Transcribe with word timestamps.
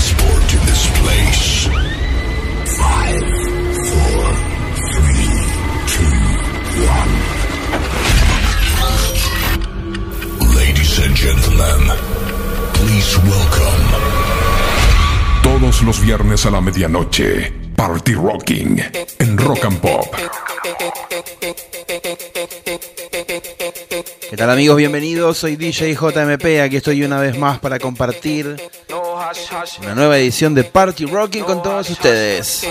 Transported 0.00 0.48
to 0.48 0.56
this 0.66 0.82
place. 1.00 1.68
Five, 2.78 3.20
four, 3.88 4.20
three, 4.94 5.28
two, 5.92 6.16
one. 6.88 7.12
Ladies 10.56 10.98
and 11.04 11.14
gentlemen, 11.14 11.80
please 12.72 13.18
welcome. 13.28 13.84
Todos 15.42 15.82
los 15.82 16.00
viernes 16.00 16.46
a 16.46 16.50
la 16.50 16.60
medianoche, 16.60 17.52
Party 17.76 18.14
Rocking 18.14 18.82
en 19.18 19.38
Rock 19.38 19.64
and 19.64 19.80
Pop. 19.80 20.06
¿Qué 24.30 24.36
tal 24.36 24.50
amigos? 24.50 24.76
Bienvenidos, 24.76 25.38
soy 25.38 25.56
DJ 25.56 25.94
JMP, 25.94 26.60
aquí 26.62 26.76
estoy 26.76 27.02
una 27.02 27.20
vez 27.20 27.36
más 27.36 27.58
para 27.58 27.78
compartir 27.80 28.56
una 29.82 29.94
nueva 29.94 30.18
edición 30.18 30.54
de 30.54 30.64
Party 30.64 31.04
Rocking 31.04 31.44
con 31.44 31.62
todos 31.62 31.90
ustedes. 31.90 32.66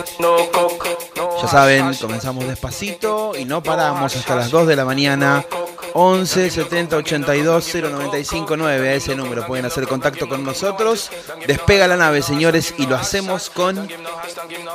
Ya 1.42 1.48
saben, 1.48 1.94
comenzamos 1.96 2.48
despacito 2.48 3.34
y 3.38 3.46
no 3.46 3.62
paramos 3.62 4.16
hasta 4.16 4.36
las 4.36 4.50
2 4.50 4.68
de 4.68 4.76
la 4.76 4.86
mañana. 4.86 5.46
11 5.94 6.50
70 6.50 6.98
82 6.98 7.76
095 7.76 8.58
9 8.58 8.90
a 8.90 8.94
ese 8.94 9.16
número 9.16 9.46
pueden 9.46 9.66
hacer 9.66 9.88
contacto 9.88 10.28
con 10.28 10.44
nosotros. 10.44 11.12
Despega 11.46 11.88
la 11.88 11.98
nave, 11.98 12.22
señores, 12.22 12.74
y 12.78 12.88
lo 12.88 12.96
hacemos 12.96 13.50
con 13.50 13.88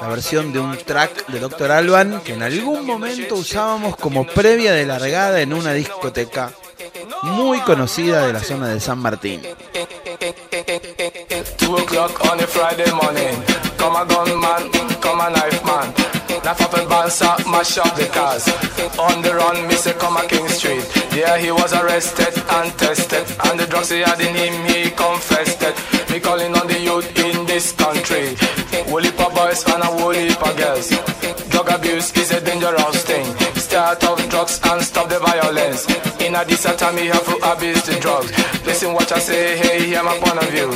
la 0.01 0.09
versión 0.09 0.53
de 0.53 0.61
un 0.61 0.77
track 0.77 1.27
de 1.27 1.41
Dr. 1.41 1.73
Alban 1.73 2.21
que 2.21 2.35
en 2.35 2.43
algún 2.43 2.87
momento 2.87 3.35
usábamos 3.35 3.97
como 3.97 4.27
previa 4.27 4.73
de 4.73 4.87
largada 4.87 5.41
en 5.41 5.53
una 5.53 5.73
discoteca 5.73 6.53
muy 7.23 7.61
conocida 7.61 8.27
de 8.27 8.33
la 8.33 8.41
zona 8.41 8.69
de 8.69 8.81
San 8.81 8.99
Martín. 8.99 9.43
Two 11.75 11.83
o'clock 11.83 12.31
on 12.31 12.39
a 12.39 12.47
Friday 12.47 12.89
morning. 12.93 13.35
Come 13.79 13.97
a 13.97 14.07
gunman, 14.07 14.71
come 15.03 15.19
a 15.19 15.29
knife 15.29 15.65
man. 15.67 15.91
Knife 16.45 16.61
up 16.63 16.75
and 16.75 16.89
bounce 16.89 17.21
up, 17.21 17.41
mash 17.51 17.79
up 17.79 17.97
the 17.97 18.07
cars. 18.15 18.47
On 18.97 19.21
the 19.23 19.35
run, 19.35 19.67
me 19.67 19.75
say 19.75 19.93
come 19.95 20.17
a 20.17 20.25
King 20.29 20.47
Street. 20.47 20.87
Yeah, 21.13 21.37
he 21.37 21.51
was 21.51 21.73
arrested 21.73 22.31
and 22.49 22.71
tested. 22.79 23.27
And 23.47 23.59
the 23.59 23.67
drugs 23.67 23.91
he 23.91 24.01
had 24.07 24.21
in 24.21 24.37
him, 24.37 24.55
he 24.71 24.91
confessed 24.91 25.63
it. 25.63 25.75
Me 26.13 26.21
calling 26.21 26.55
on 26.55 26.69
the 26.69 26.79
youth 26.79 27.11
in 27.19 27.45
this 27.45 27.73
country. 27.73 28.37
Woolly 28.87 29.11
boys 29.11 29.65
and 29.67 29.83
a 29.83 29.91
woolly 29.99 30.31
girls. 30.55 30.91
Drug 31.51 31.71
abuse 31.71 32.17
is 32.17 32.31
a 32.31 32.41
dangerous 32.41 33.03
thing. 33.03 33.27
Stay 33.75 33.83
out 33.83 34.05
of 34.05 34.31
drugs 34.31 34.61
and 34.63 34.81
stop 34.83 35.09
the 35.09 35.19
violence. 35.19 35.85
In 36.21 36.37
a 36.37 36.45
decent 36.45 36.79
time, 36.79 36.97
you 36.97 37.11
have 37.11 37.27
to 37.27 37.35
abuse 37.43 37.83
the 37.83 37.99
drugs. 37.99 38.31
Listen 38.65 38.95
what 38.95 39.11
I 39.11 39.19
say, 39.19 39.57
hey, 39.57 39.87
hear 39.87 40.05
my 40.05 40.17
point 40.19 40.39
of 40.39 40.49
view. 40.55 40.71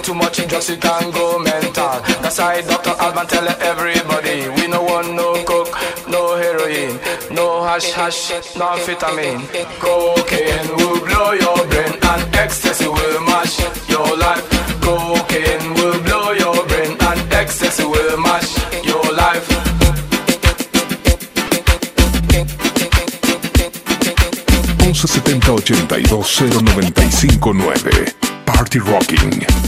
Too 0.00 0.14
much 0.14 0.38
in 0.38 0.48
drugs, 0.48 0.70
you 0.70 0.76
can 0.76 1.10
go 1.10 1.40
mental. 1.40 1.98
That's 2.22 2.38
why 2.38 2.62
Dr. 2.62 2.94
Alban 3.02 3.26
tell 3.26 3.48
everybody, 3.48 4.48
we 4.60 4.68
no 4.68 4.80
want 4.84 5.12
no 5.14 5.42
coke, 5.42 5.74
no 6.06 6.36
heroin, 6.36 7.00
no 7.34 7.64
hash 7.64 7.90
hash, 7.90 8.30
no 8.54 8.78
amphetamine. 8.78 9.42
Cocaine 9.82 10.70
will 10.76 11.00
blow 11.02 11.32
your 11.32 11.66
brain 11.66 11.98
and 12.00 12.36
ecstasy 12.36 12.86
will 12.86 13.20
mash 13.26 13.58
your 13.90 14.16
life. 14.16 14.46
Cocaine 14.86 15.74
will 15.74 16.00
blow 16.04 16.30
your 16.30 16.64
brain 16.68 16.96
and 17.00 17.32
ecstasy 17.32 17.84
will 17.84 18.16
11 25.06 25.40
70 25.40 25.94
82 25.94 26.60
095 26.62 27.40
9. 27.54 28.44
Party 28.46 28.78
Rocking. 28.80 29.46
Oh. 29.48 29.66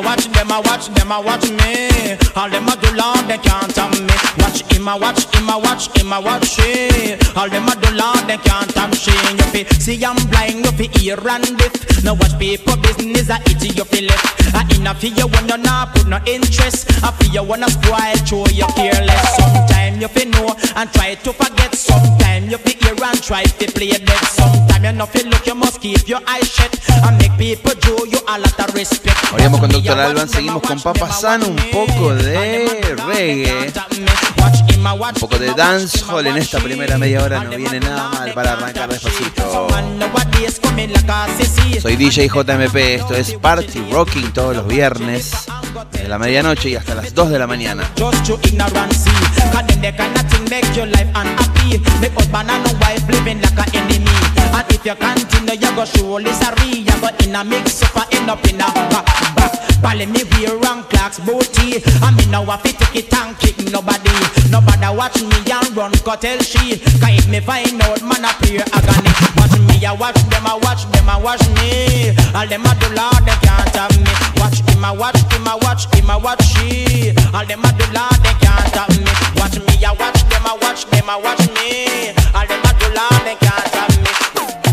Watching 0.00 0.32
them, 0.32 0.52
I 0.52 0.60
them, 0.94 1.10
I 1.10 1.18
watch 1.18 1.50
me. 1.50 2.27
All 2.38 2.48
them 2.48 2.68
a 2.68 2.76
do 2.76 2.94
long, 2.94 3.26
they 3.26 3.36
can't 3.38 3.74
have 3.74 3.90
me. 3.98 4.14
Watch 4.38 4.62
him, 4.70 4.86
I 4.86 4.94
watch 4.94 5.26
him, 5.34 5.50
I 5.50 5.56
watch 5.56 5.90
him, 5.98 6.12
I 6.12 6.20
watch 6.20 6.46
she. 6.46 7.18
All 7.34 7.50
them 7.50 7.66
a 7.66 7.74
do 7.74 7.90
long, 7.96 8.26
they 8.28 8.38
can't 8.38 8.70
have 8.78 8.94
she. 8.94 9.10
You 9.10 9.42
fi 9.50 9.64
see 9.80 10.04
I'm 10.04 10.14
blind, 10.30 10.64
you 10.64 10.70
fi 10.70 10.86
ear 11.02 11.18
and 11.18 11.58
deaf. 11.58 12.04
Now 12.04 12.14
watch 12.14 12.38
people 12.38 12.76
business, 12.76 13.28
I 13.28 13.42
eat 13.50 13.76
you 13.76 13.84
fi 13.84 14.06
left. 14.06 14.54
I 14.54 14.62
in 14.70 14.86
a 14.86 14.94
fi 14.94 15.08
you 15.08 15.26
when 15.26 15.48
you 15.48 15.58
not 15.58 15.96
put 15.96 16.06
no 16.06 16.20
interest. 16.26 16.86
I 17.02 17.10
fi 17.10 17.26
you 17.26 17.42
wanna 17.42 17.68
spoil, 17.70 18.14
show 18.24 18.46
you 18.54 18.66
careless. 18.78 19.34
Sometime 19.34 20.00
you 20.00 20.06
fi 20.06 20.24
know 20.30 20.54
and 20.76 20.92
try 20.92 21.16
to 21.16 21.32
forget. 21.32 21.74
Sometime 21.74 22.48
you 22.48 22.58
fi 22.58 22.70
hear 22.78 22.94
and 23.02 23.20
try 23.20 23.42
to 23.42 23.66
play 23.72 23.90
dead. 23.90 24.24
Sometime 24.30 24.84
you 24.84 24.92
know 24.92 25.06
fi 25.06 25.22
look, 25.24 25.44
you 25.44 25.56
must 25.56 25.80
keep 25.80 26.06
your 26.06 26.20
eyes 26.28 26.48
shut 26.48 26.70
and 27.02 27.18
make 27.18 27.36
people 27.36 27.74
do 27.82 28.06
you 28.08 28.20
a 28.28 28.38
lot 28.38 28.60
of 28.60 28.74
respect. 28.74 29.16
Volvemos 29.30 29.60
con 29.60 29.70
Dr. 29.70 29.98
Alban, 29.98 30.28
seguimos 30.28 30.62
con 30.62 30.80
Papa 30.80 31.12
San, 31.12 31.42
un 31.42 31.56
poco 31.70 32.14
de 32.14 32.27
reggae, 32.34 33.72
un 34.78 35.14
poco 35.20 35.38
de 35.38 35.52
dancehall 35.54 36.26
en 36.26 36.36
esta 36.36 36.58
primera 36.58 36.98
media 36.98 37.22
hora, 37.22 37.44
no 37.44 37.50
viene 37.56 37.80
nada 37.80 38.08
mal 38.10 38.32
para 38.32 38.52
arrancar 38.52 38.88
despacito. 38.90 39.68
Soy 41.80 41.96
DJ 41.96 42.28
JMP, 42.28 42.76
esto 42.76 43.14
es 43.14 43.32
Party 43.34 43.80
Rocking 43.90 44.32
todos 44.32 44.56
los 44.56 44.66
viernes, 44.66 45.32
desde 45.92 46.08
la 46.08 46.18
medianoche 46.18 46.70
y 46.70 46.76
hasta 46.76 46.94
las 46.94 47.14
2 47.14 47.30
de 47.30 47.38
la 47.38 47.46
mañana. 47.46 47.84
If 54.70 54.84
you 54.84 54.94
continue 54.94 55.54
you 55.54 55.74
go 55.74 55.84
surely 55.84 56.32
sorry 56.32 56.84
You 56.86 57.00
go 57.00 57.08
in 57.24 57.34
a 57.34 57.42
mix 57.42 57.82
end 58.12 58.30
up 58.30 58.46
in 58.46 58.60
a 58.60 58.66
back 58.90 59.34
back 59.34 59.67
Bally 59.82 60.06
me 60.06 60.24
wear 60.32 60.56
wrong 60.58 60.82
clocks 60.90 61.18
booty. 61.20 61.82
I 62.02 62.10
mean 62.16 62.30
now 62.30 62.44
I 62.44 62.56
fit 62.58 62.78
take 62.78 63.04
it 63.04 63.14
and 63.14 63.38
kick 63.38 63.58
nobody. 63.70 64.10
Nobody 64.50 64.88
watch 64.96 65.20
me 65.22 65.38
and 65.50 65.76
run 65.76 65.92
cut 66.02 66.22
tell 66.22 66.38
she 66.40 66.78
Cause 66.98 67.14
if 67.14 67.28
me 67.28 67.40
find 67.40 67.80
out 67.82 68.02
man 68.02 68.24
a 68.24 68.32
pure 68.42 68.64
agony. 68.72 69.12
Watch 69.38 69.54
me 69.68 69.84
I 69.86 69.92
watch 69.92 70.20
them 70.30 70.46
I 70.46 70.58
watch 70.62 70.82
them 70.90 71.08
I 71.08 71.16
watch 71.16 71.44
me. 71.60 72.10
All 72.34 72.46
them 72.46 72.66
a 72.66 72.72
do 72.80 72.88
lord 72.98 73.22
they 73.22 73.38
can't 73.46 73.76
have 73.76 73.94
me. 73.94 74.12
Watch 74.40 74.60
him 74.66 74.84
I 74.84 74.92
watch 74.92 75.20
him 75.30 75.46
I 75.46 75.54
watch 75.62 75.86
him 75.94 76.10
I 76.10 76.16
watch 76.16 76.42
she. 76.44 77.14
All 77.32 77.46
them 77.46 77.64
a 77.64 77.70
do 77.78 77.86
lord 77.94 78.18
they 78.24 78.34
can't 78.42 78.74
have 78.74 78.90
me. 78.98 79.12
Watch 79.38 79.56
me 79.62 79.74
I 79.84 79.92
watch 79.94 80.20
them 80.28 80.46
I 80.46 80.54
watch 80.60 80.84
them 80.90 81.08
I 81.08 81.16
watch 81.16 81.44
me. 81.54 82.10
All 82.34 82.46
them 82.46 82.64
a 82.66 82.70
do 82.80 82.88
lord 82.98 83.22
they 83.24 83.36
can't 83.38 83.74
have 83.78 83.94
me 84.02 84.67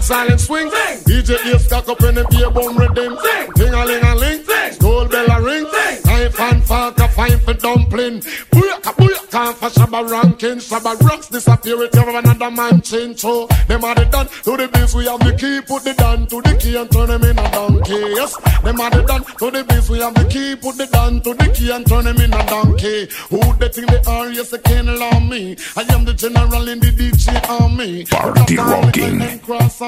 One 0.00 0.06
silent 0.06 0.40
swing, 0.40 0.70
sing. 0.70 0.98
DJ 1.04 1.44
ears 1.44 1.66
cock 1.68 1.86
up 1.86 2.02
in 2.04 2.14
the 2.14 2.24
beer 2.30 2.50
bum 2.50 2.74
redeem, 2.74 3.18
sing. 3.18 3.50
Ding 3.54 3.74
a 3.74 3.84
ling 3.84 4.02
a 4.02 4.14
ling, 4.14 4.42
sing. 4.44 4.78
Gold 4.78 5.10
bell 5.10 5.30
a 5.30 5.42
ring, 5.42 5.66
sing. 5.70 6.02
Knife 6.06 6.40
and 6.40 6.64
fork 6.64 6.98
a 7.00 7.08
five 7.08 7.42
for 7.44 7.52
dumpling. 7.52 8.20
Booyaka 8.50 8.96
booyaka 9.30 9.54
for 9.54 9.68
shabba 9.68 10.08
ranking. 10.08 10.58
Shabba 10.58 11.00
rocks 11.02 11.28
disappear 11.28 11.82
if 11.82 11.94
you 11.94 12.00
have 12.00 12.24
another 12.24 12.50
man 12.50 12.80
change. 12.82 13.20
So 13.20 13.46
them 13.68 13.84
are 13.84 13.94
the 13.94 14.04
done 14.06 14.26
to 14.26 14.56
the 14.56 14.68
biz. 14.68 14.94
We 14.94 15.06
have 15.06 15.20
the 15.20 15.32
key, 15.34 15.60
put 15.66 15.84
the 15.84 15.94
down 15.94 16.26
to 16.26 16.42
the 16.42 16.56
key 16.56 16.76
and 16.76 16.90
turn 16.90 17.08
them 17.08 17.22
in 17.24 17.38
a 17.38 17.50
donkey. 17.50 17.92
Yes, 17.92 18.36
them 18.62 18.80
are 18.80 18.90
the 18.90 19.02
done 19.02 19.24
to 19.24 19.50
the 19.50 19.64
biz. 19.64 19.90
We 19.90 19.98
have 20.00 20.14
the 20.14 20.24
key, 20.24 20.56
put 20.56 20.76
the 20.76 20.86
down 20.86 21.20
to 21.22 21.34
the 21.34 21.48
key 21.52 21.70
and 21.70 21.86
turn 21.86 22.04
them 22.04 22.16
in 22.16 22.32
a 22.32 22.46
donkey. 22.46 23.08
Who 23.30 23.40
they 23.58 23.68
think 23.68 23.88
they 23.88 24.02
are? 24.10 24.28
Yes, 24.30 24.50
they 24.50 24.58
can't 24.58 24.88
allow 24.88 25.18
me. 25.20 25.56
I 25.76 25.82
am 25.94 26.04
the 26.04 26.14
general 26.14 26.68
in 26.68 26.80
the 26.80 26.90
DJ 26.90 27.48
army. 27.48 28.04
Party 28.06 28.56
Rocking. 28.56 29.40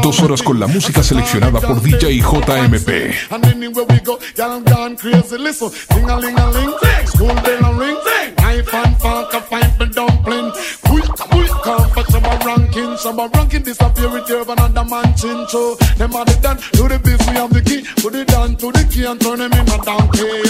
Dos 0.03 0.21
horas 0.21 0.43
con 0.43 0.59
la 0.59 0.67
música 0.67 1.03
seleccionada 1.03 1.61
por 1.61 1.81
DJ 1.81 2.21
JMP. 2.21 3.15
And 3.31 3.47
anywhere 3.47 3.87
we 3.89 4.01
go, 4.01 4.19
y'all 4.37 4.61
gone 4.61 4.97
crazy. 4.97 5.39
Listen, 5.39 5.71
ding 5.91 6.09
a 6.09 6.19
ling 6.19 6.39
a 6.39 6.51
ling, 6.51 6.75
school 7.07 7.35
bell 7.35 7.65
a 7.65 7.79
ring, 7.79 7.97
knife 8.39 8.75
and 8.75 8.97
fork 9.01 9.32
a 9.35 9.41
fight 9.41 9.71
for 9.77 9.87
dumpling. 9.87 10.53
Quick, 10.85 11.09
quick, 11.31 11.51
come 11.65 11.89
for 11.91 12.05
some 12.11 12.23
ranking. 12.23 12.93
Shabba 13.01 13.33
ranking 13.35 13.63
disappear 13.63 14.11
with 14.11 14.29
your 14.29 14.43
another 14.43 14.85
man 14.85 15.15
chin 15.17 15.47
show. 15.49 15.75
Them 15.97 16.15
are 16.15 16.25
the 16.25 16.37
done 16.43 16.57
to 16.57 16.83
the 16.89 16.99
biz, 17.03 17.21
we 17.29 17.35
have 17.35 17.53
the 17.53 17.63
key. 17.63 17.83
Put 18.03 18.15
it 18.15 18.29
down 18.29 18.57
to 18.57 18.73
the 18.73 18.85
key 18.91 19.05
and 19.05 19.21
turn 19.21 19.39
them 19.39 19.53
in 19.53 19.69
a 19.69 19.79
donkey. 19.85 20.43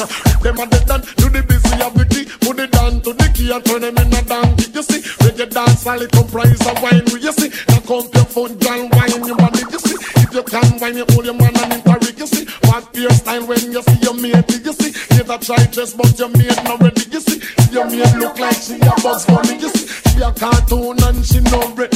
Them 0.42 0.58
are 0.58 0.66
the 0.66 0.82
done 0.86 1.02
to 1.02 1.26
the 1.30 1.42
biz, 1.46 1.62
we 1.70 1.78
have 1.78 1.94
the 1.94 2.04
key. 2.06 2.24
Put 2.40 2.58
it 2.58 2.70
down 2.72 3.00
to 3.02 3.12
the 3.12 3.26
key 3.34 3.52
and 3.52 3.64
turn 3.64 3.82
them 3.82 3.96
in 3.98 4.12
a 4.12 4.22
donkey. 4.22 4.66
You 4.72 4.82
see, 4.82 5.00
reggae 5.22 5.50
dance, 5.50 5.86
all 5.86 6.02
it 6.02 6.10
comprise 6.12 6.66
of 6.66 6.82
wine. 6.82 7.06
You 7.06 7.32
see, 7.32 7.50
now 7.68 7.80
come 7.86 8.08
your 8.14 8.26
foot, 8.26 8.58
girl, 8.58 8.88
wine 8.92 9.24
your 9.26 9.36
body. 9.36 9.62
You 9.70 9.78
see, 9.78 9.96
you 10.32 10.42
can 10.42 10.78
wine, 10.80 10.96
you 10.96 11.04
hold 11.10 11.24
your 11.24 11.34
man 11.34 11.54
and 11.56 11.72
interrig. 11.72 12.18
You 12.18 12.26
see, 12.26 12.44
what 12.68 12.94
your 12.94 13.10
style 13.10 13.46
when 13.46 13.72
you 13.72 13.82
see 13.82 13.98
your 14.02 14.14
mate. 14.14 14.50
You 14.64 14.72
see, 14.72 14.92
you 15.16 15.24
try 15.24 15.64
just 15.70 15.96
but 15.96 16.18
your 16.18 16.28
mate 16.30 16.56
not 16.64 16.80
ready. 16.80 17.02
You 17.10 17.20
see, 17.20 17.40
your 17.72 17.86
mate 17.86 18.14
look 18.16 18.38
like 18.38 18.56
she 18.56 18.76
a 18.76 18.92
bugs 19.02 19.24
funny. 19.24 19.58
You 19.58 19.68
see, 19.68 19.86
she 20.10 20.20
a 20.22 20.32
cartoon 20.32 21.02
and 21.02 21.24
she 21.24 21.40
no 21.40 21.74
bread. 21.74 21.92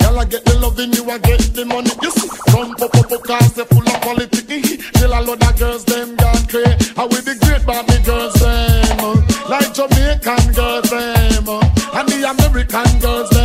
Girl, 0.00 0.18
I 0.18 0.24
get 0.24 0.44
the 0.44 0.58
loving, 0.58 0.92
you 0.92 1.04
I 1.10 1.18
get 1.18 1.40
the 1.54 1.64
money. 1.64 1.90
You 2.02 2.10
see, 2.10 2.28
come 2.50 2.74
pop 2.76 2.94
up 2.96 3.22
cars, 3.24 3.52
they 3.54 3.64
full 3.64 3.86
of 3.86 4.00
quality. 4.00 4.76
Till 4.98 5.12
a 5.12 5.20
lot 5.20 5.42
of 5.42 5.58
girls, 5.58 5.84
them 5.84 6.16
gone 6.16 6.46
crazy. 6.46 6.92
How 6.96 7.06
with 7.06 7.24
the 7.24 7.34
great 7.44 7.64
Barbie 7.66 8.02
girls, 8.04 8.34
them. 8.34 9.00
uh, 9.00 9.48
Like 9.48 9.72
Jamaican 9.74 10.52
girls, 10.54 10.90
them. 10.90 11.48
uh, 11.48 11.98
And 11.98 12.08
the 12.08 12.18
American 12.30 12.98
girls, 13.00 13.30
them. 13.30 13.37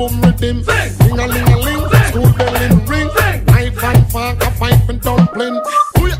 boom 0.00 0.20
rhythm. 0.22 0.64
Ring 1.04 1.18
a 1.18 1.26
ling 1.26 1.52
a 1.52 1.58
ling, 1.58 1.82
school 2.08 2.32
bell 2.32 2.56
in 2.62 2.86
ring. 2.86 3.08
Knife 3.46 3.84
and 3.84 4.10
fork, 4.10 4.42
a 4.42 4.50
pipe 4.58 4.88
and 4.88 5.00
dumpling. 5.02 5.60
Once 5.96 6.16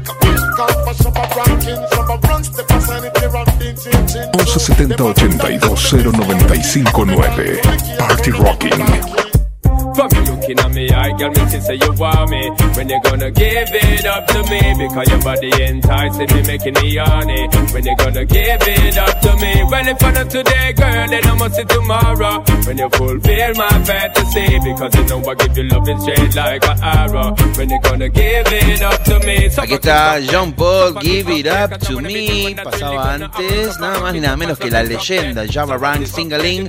Party 7.99 8.31
Rocking 8.33 10.40
looking 10.51 10.65
at 10.65 10.75
me, 10.75 10.91
I 10.91 11.17
girl, 11.17 11.31
me 11.31 11.49
see 11.49 11.61
say 11.61 11.75
you 11.75 11.93
want 11.95 12.31
me. 12.31 12.51
When 12.75 12.89
you 12.89 13.01
gonna 13.03 13.31
give 13.31 13.69
it 13.71 14.07
up 14.07 14.27
to 14.27 14.43
me? 14.51 14.61
Because 14.79 15.09
your 15.09 15.21
body 15.23 15.51
enticing 15.63 16.37
me, 16.37 16.43
making 16.47 16.75
me 16.75 16.97
horny. 16.97 17.49
When 17.73 17.85
you 17.85 17.97
gonna 17.97 18.25
give 18.25 18.63
it 18.63 18.99
up 18.99 19.21
to 19.21 19.37
me? 19.37 19.65
Well, 19.65 19.89
if 19.89 20.03
I 20.03 20.13
not 20.13 20.31
today, 20.31 20.73
girl, 20.73 21.09
then 21.09 21.27
I 21.27 21.35
must 21.35 21.55
see 21.57 21.65
tomorrow. 21.65 22.45
When 22.67 22.79
you 22.79 22.89
fulfill 22.91 23.55
my 23.55 23.85
fantasy, 23.85 24.59
because 24.65 24.95
you 24.95 25.05
know 25.07 25.31
I 25.31 25.35
give 25.35 25.57
you 25.57 25.65
love 25.65 25.89
straight 26.01 26.35
like 26.35 26.65
an 26.67 26.79
arrow. 26.83 27.35
When 27.57 27.71
you 27.71 27.81
gonna 27.81 28.09
give 28.09 28.47
it 28.47 28.83
up 28.83 29.05
to 29.05 29.19
me? 29.21 29.49
So 29.51 29.63
Aquí 29.63 29.75
está 29.75 30.21
Sean 30.23 30.53
Paul, 30.53 30.95
Give 31.01 31.29
It 31.31 31.47
Up 31.47 31.79
to 31.79 32.01
Me. 32.01 32.55
Pasaba 32.55 33.15
antes, 33.15 33.79
nada 33.79 34.01
más 34.01 34.13
ni 34.13 34.21
nada 34.21 34.37
menos 34.37 34.59
que 34.59 34.71
la 34.71 34.83
leyenda 34.83 35.47
Shabba 35.47 35.77
Ranks 35.77 36.13
Ting-A-Ling. 36.13 36.69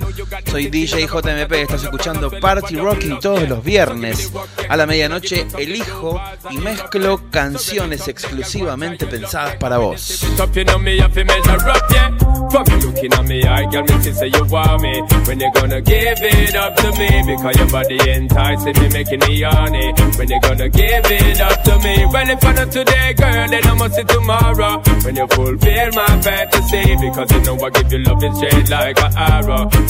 Soy 0.50 0.68
DJ 0.68 1.07
JMP, 1.07 1.51
estás 1.54 1.84
escuchando 1.84 2.30
Party 2.31 2.75
Rocking 2.75 3.19
todos 3.19 3.48
los 3.48 3.63
viernes 3.72 4.30
a 4.68 4.76
la 4.76 4.86
medianoche 4.86 5.48
elijo 5.58 6.22
y 6.50 6.58
mezclo 6.58 7.30
canciones 7.32 8.06
exclusivamente 8.10 9.06
pensadas 9.08 9.56
para 9.56 9.78
vos. 9.78 10.26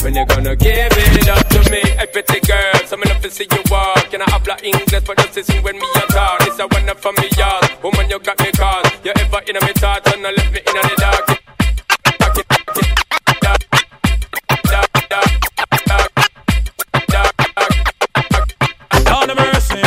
When 0.02 0.14
gonna 0.24 0.56
give 0.56 0.88
it 0.90 1.28
up 1.28 1.48
to 1.50 1.70
me, 1.70 1.82
girl, 2.46 3.30
see 3.30 3.46
you 3.50 3.71
walk. 3.72 4.12
And 4.12 4.22
I 4.22 4.30
habla 4.30 4.56
English, 4.62 5.04
but 5.06 5.16
just 5.16 5.36
listen 5.36 5.62
when 5.64 5.76
me 5.80 5.88
a 5.96 6.00
talk. 6.12 6.38
This 6.44 6.58
a 6.60 6.66
one 6.68 6.94
from 7.02 7.14
me 7.16 7.28
yard. 7.36 7.64
Woman, 7.82 8.08
you 8.10 8.18
got 8.20 8.38
me 8.40 8.52
cause 8.52 8.90
you 9.04 9.12
ever 9.16 9.40
in 9.48 9.56
a 9.56 9.60
me 9.66 9.72
thoughts 9.82 10.12
and 10.12 10.26
I 10.26 10.30
left 10.30 10.52
me 10.52 10.60
in 10.60 10.74
the 10.76 10.94
dark. 11.02 11.24
Lord 19.08 19.30
of 19.32 19.36
mercy. 19.40 19.82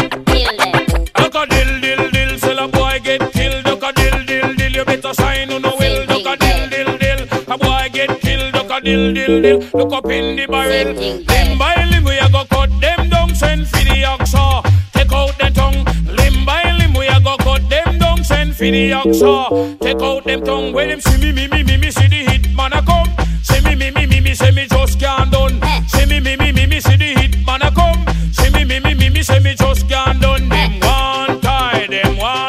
Look 1.21 1.35
a 1.35 1.43
dill, 1.53 1.71
dill, 1.83 2.03
dill, 2.15 2.31
till 2.39 2.59
a 2.59 2.67
boy 2.67 2.99
get 3.03 3.21
killed. 3.33 3.65
Look 3.65 3.83
a 3.83 3.91
dill, 3.93 4.17
dill, 4.25 4.53
dill, 4.55 4.71
you 4.77 4.85
better 4.85 5.13
sign 5.13 5.51
on 5.51 5.61
the 5.61 5.71
will. 5.79 5.99
Look 6.11 6.25
a 6.25 6.35
dill, 6.43 6.63
dill, 6.73 6.91
dill, 7.03 7.21
a 7.53 7.57
boy 7.57 7.89
get 7.93 8.11
killed. 8.21 8.53
Look 8.53 8.71
a 8.71 8.81
dill, 8.81 9.13
dill, 9.13 9.41
dill, 9.41 9.59
look 9.73 9.93
up 9.93 10.05
in 10.07 10.35
the 10.35 10.45
barrel. 10.47 10.93
Limb 10.93 11.57
by 11.57 11.75
limb, 11.91 12.03
we 12.03 12.17
a 12.17 12.27
go 12.29 12.43
cut 12.45 12.69
them 12.69 12.79
down, 12.81 12.94
send 13.35 13.67
for 13.67 13.83
the 13.83 14.03
oxa. 14.03 14.63
Take 14.93 15.11
out 15.11 15.37
the 15.37 15.49
tongue. 15.51 15.83
Limb 16.15 16.45
by 16.45 16.63
limb, 16.79 16.93
we 16.93 17.07
a 17.07 17.19
go 17.19 17.35
cut 17.37 17.69
them 17.69 17.99
down, 17.99 18.23
send 18.23 18.55
for 18.55 18.63
the 18.63 18.91
oxa. 18.91 19.79
Take 19.79 20.01
out 20.01 20.23
them 20.23 20.43
tongue. 20.43 20.73
When 20.73 20.89
them 20.89 21.01
see 21.01 21.17
me, 21.21 21.31
me, 21.31 21.47
me, 21.47 21.63
me, 21.63 21.77
me, 21.77 21.91
see 21.91 22.07
the 22.07 22.21
hit 22.31 22.55
man 22.55 22.73
a 22.73 22.81
come. 22.81 23.09
See 23.43 23.61
me, 23.61 23.75
me, 23.75 23.91
me, 23.91 24.05
me, 24.07 24.21
me, 24.21 24.33
say 24.33 24.51
me 24.51 24.65
just 24.67 24.99
can't 24.99 25.31
done. 25.31 25.61
See 25.87 26.05
me, 26.05 26.19
me, 26.19 26.35
me, 26.37 26.51
me, 26.51 26.65
me, 26.65 26.79
see 26.79 26.95
the 26.95 27.13
hit 27.19 27.45
man 27.45 27.61
a 27.61 27.71
come. 27.71 28.05
See 28.31 28.49
me, 28.51 28.63
me, 28.63 28.79
me, 28.79 28.93
me, 28.93 29.09
me, 29.09 29.21
say 29.21 29.39
me 29.39 29.53
just 29.55 29.87
can't 29.89 30.21
done. 30.21 30.47
Them 30.49 30.79
one 30.79 31.41
tie, 31.41 31.87
them 31.89 32.17
one 32.17 32.44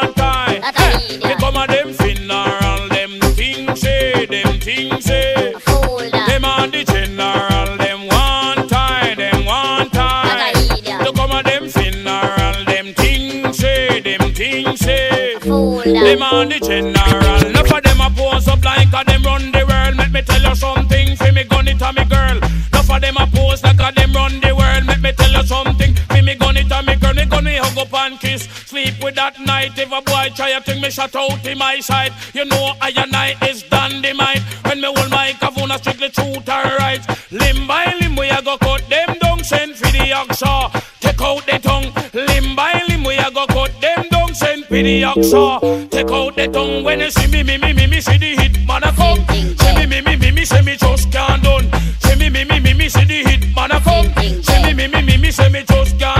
Them 16.07 16.23
on 16.23 16.47
the 16.47 16.57
general. 16.61 17.49
Enough 17.49 17.69
of 17.69 17.83
them 17.83 17.99
a 17.99 18.09
pose 18.15 18.47
up 18.47 18.63
like 18.63 18.87
a 18.87 19.03
them 19.03 19.23
run 19.23 19.51
the 19.51 19.65
world. 19.67 19.97
Let 19.97 20.09
me 20.09 20.21
tell 20.21 20.41
you 20.41 20.55
something. 20.55 21.17
For 21.17 21.33
me 21.33 21.43
gun 21.43 21.67
it 21.67 21.81
a 21.81 21.91
me 21.91 22.05
girl. 22.05 22.37
Enough 22.37 22.91
of 22.91 23.01
them 23.01 23.17
a 23.17 23.27
pose 23.27 23.61
like 23.61 23.75
a 23.75 23.91
them 23.91 24.13
run 24.13 24.39
the 24.39 24.55
world. 24.55 24.85
Let 24.87 25.01
me 25.01 25.11
tell 25.11 25.29
you 25.29 25.43
something. 25.43 25.95
For 25.95 26.21
me 26.23 26.35
gun 26.35 26.55
it 26.55 26.71
a 26.71 26.81
me 26.81 26.95
girl. 26.95 27.13
Me 27.13 27.25
gun 27.25 27.43
me 27.43 27.57
hug 27.57 27.77
up 27.77 27.93
and 27.93 28.17
kiss. 28.21 28.43
Sleep 28.43 29.03
with 29.03 29.15
that 29.15 29.37
night. 29.41 29.77
If 29.77 29.91
a 29.91 29.99
boy 29.99 30.31
try 30.33 30.51
a 30.51 30.61
thing, 30.61 30.79
me 30.79 30.89
shut 30.89 31.13
out 31.13 31.45
in 31.45 31.57
my 31.57 31.81
side. 31.81 32.13
You 32.33 32.45
know 32.45 32.71
I 32.79 32.93
and 32.95 33.13
I 33.13 33.35
is 33.45 33.63
dynamite. 33.63 34.43
When 34.63 34.79
me 34.79 34.87
hold 34.87 35.11
my 35.11 35.35
kavuna 35.41 35.77
strictly 35.77 36.07
truth 36.07 36.47
or 36.47 36.63
right. 36.79 37.03
Limb 37.31 37.67
by 37.67 37.93
limb 37.99 38.15
we 38.15 38.29
a 38.29 38.41
go 38.41 38.57
cut 38.57 38.87
them 38.87 39.17
down. 39.19 39.43
Send 39.43 39.75
for 39.75 39.91
the 39.91 40.15
oxa. 40.15 40.76
Down. 44.83 45.15
The 45.15 45.21
oxa. 45.21 45.89
Take 45.89 46.11
out 46.11 46.35
the 46.35 46.47
tongue. 46.47 46.83
When 46.83 46.99
you 46.99 47.11
see 47.11 47.27
me, 47.27 47.43
me, 47.43 47.57
me, 47.57 47.73
me, 47.73 47.87
me, 47.87 48.01
see 48.01 48.17
the 48.17 48.35
hit 48.41 48.67
man 48.67 48.83
a 48.83 48.91
come. 48.91 49.25
See 49.29 49.75
me, 49.75 49.85
me, 49.85 50.01
me, 50.01 50.15
me, 50.15 50.31
me, 50.31 50.45
say 50.45 50.61
me 50.61 50.75
just 50.75 51.11
can't 51.11 51.43
done. 51.43 51.69
See 51.99 52.15
me, 52.15 52.29
me, 52.29 52.43
me, 52.45 52.59
me, 52.59 52.73
me, 52.73 52.89
see 52.89 53.05
the 53.05 53.29
hit 53.29 53.55
man 53.55 53.71
a 53.71 53.79
come. 53.81 54.07
See 54.43 54.63
me, 54.63 54.73
me, 54.73 54.87
me, 54.87 55.01
me, 55.01 55.17
me, 55.17 55.31
say 55.31 55.49
me 55.49 55.63
just 55.63 55.99
can't 55.99 56.16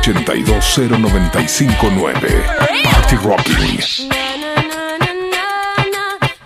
1170 0.00 0.52
82 0.52 0.88
0959 0.88 2.44
Party 2.84 3.16
Rocking. 3.16 4.10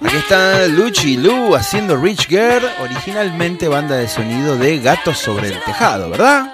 Aquí 0.04 0.16
está 0.16 0.66
Luchi 0.66 1.16
Lu 1.16 1.54
haciendo 1.54 1.96
Rich 1.96 2.28
Girl, 2.28 2.64
originalmente 2.80 3.68
banda 3.68 3.96
de 3.96 4.08
sonido 4.08 4.56
de 4.56 4.80
Gatos 4.80 5.18
sobre 5.18 5.48
el 5.48 5.60
Tejado, 5.62 6.10
¿verdad? 6.10 6.52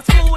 my 0.00 0.14
school. 0.14 0.29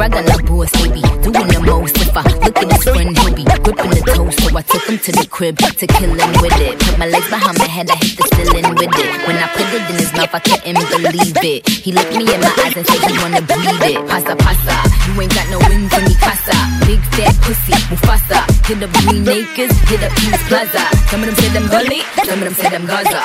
I 0.00 0.08
got 0.08 0.24
a 0.24 0.42
boss, 0.48 0.72
baby. 0.80 1.04
Doing 1.20 1.48
the 1.52 1.60
most 1.60 1.96
if 2.00 2.16
I 2.16 2.24
look 2.40 2.56
at 2.56 2.72
his 2.72 2.84
friend, 2.88 3.12
he 3.12 3.28
be 3.36 3.44
gripping 3.44 3.92
the 3.92 4.00
toe. 4.16 4.32
So 4.32 4.56
I 4.56 4.62
took 4.62 4.84
him 4.88 4.96
to 4.96 5.12
the 5.12 5.26
crib 5.28 5.58
to 5.60 5.86
kill 5.86 6.16
him 6.16 6.32
with 6.40 6.56
it. 6.56 6.80
Put 6.80 6.96
my 6.98 7.04
legs 7.04 7.28
behind 7.28 7.58
my 7.60 7.68
head, 7.68 7.90
I 7.90 7.96
hit 8.00 8.16
the 8.16 8.24
ceiling 8.32 8.64
with 8.72 8.88
it. 8.88 9.12
When 9.28 9.36
I 9.36 9.46
put 9.52 9.68
it 9.68 9.84
in 9.92 9.96
his 10.00 10.12
mouth, 10.16 10.32
I 10.32 10.40
couldn't 10.40 10.88
believe 10.88 11.36
it. 11.44 11.68
He 11.68 11.92
looked 11.92 12.16
me 12.16 12.24
in 12.32 12.40
my 12.40 12.52
eyes 12.64 12.76
and 12.80 12.86
said 12.88 13.00
he 13.04 13.12
wanna 13.20 13.44
breathe 13.44 13.84
it. 13.92 14.00
Pasa 14.08 14.34
pasa, 14.40 14.76
you 15.04 15.20
ain't 15.20 15.34
got 15.36 15.46
no 15.52 15.58
wings 15.68 15.92
in 15.92 16.02
me 16.08 16.14
casa. 16.16 16.56
Big 16.88 17.02
fat 17.12 17.36
pussy, 17.44 17.76
Mufasa. 17.92 18.40
Hit 18.64 18.80
up 18.80 18.92
Green 19.04 19.28
Acres, 19.28 19.74
hit 19.84 20.00
up 20.00 20.16
East 20.16 20.42
Plaza. 20.48 20.84
Some 21.12 21.20
of 21.20 21.28
them 21.28 21.36
say 21.36 21.50
them 21.52 21.66
Gully, 21.68 22.00
some 22.24 22.40
of 22.40 22.44
them 22.48 22.56
say 22.56 22.70
them 22.72 22.86
Gaza. 22.88 23.20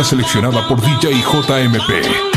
seleccionada 0.00 0.66
por 0.66 0.80
DJ 0.80 1.22
JMP. 1.22 2.31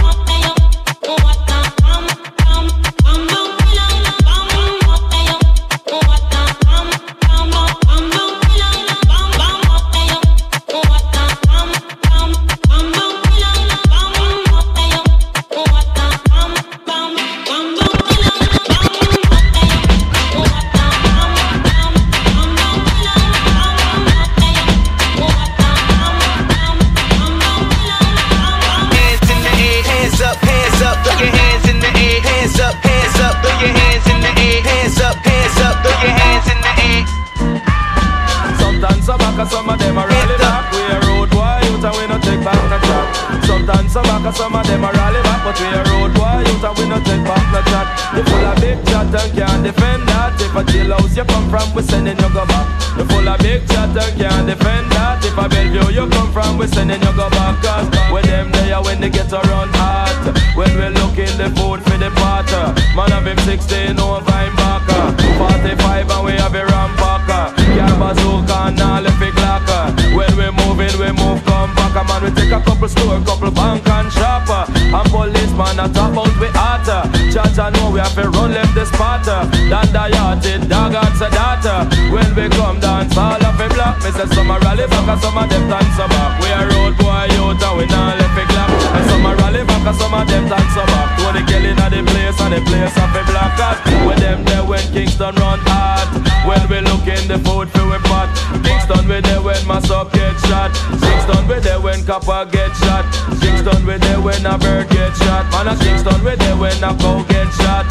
Copper 102.06 102.46
get 102.52 102.72
shot. 102.78 103.06
Kingston 103.42 103.86
we 103.86 103.98
there 103.98 104.22
when 104.22 104.46
a 104.46 104.58
bird 104.58 104.88
get 104.90 105.16
shot. 105.18 105.46
Man 105.52 105.68
a 105.68 105.76
Kingston 105.76 106.24
we 106.24 106.36
there 106.36 106.56
when 106.56 106.84
a 106.84 106.94
cow 107.02 107.24
get 107.28 107.50
shot. 107.58 107.90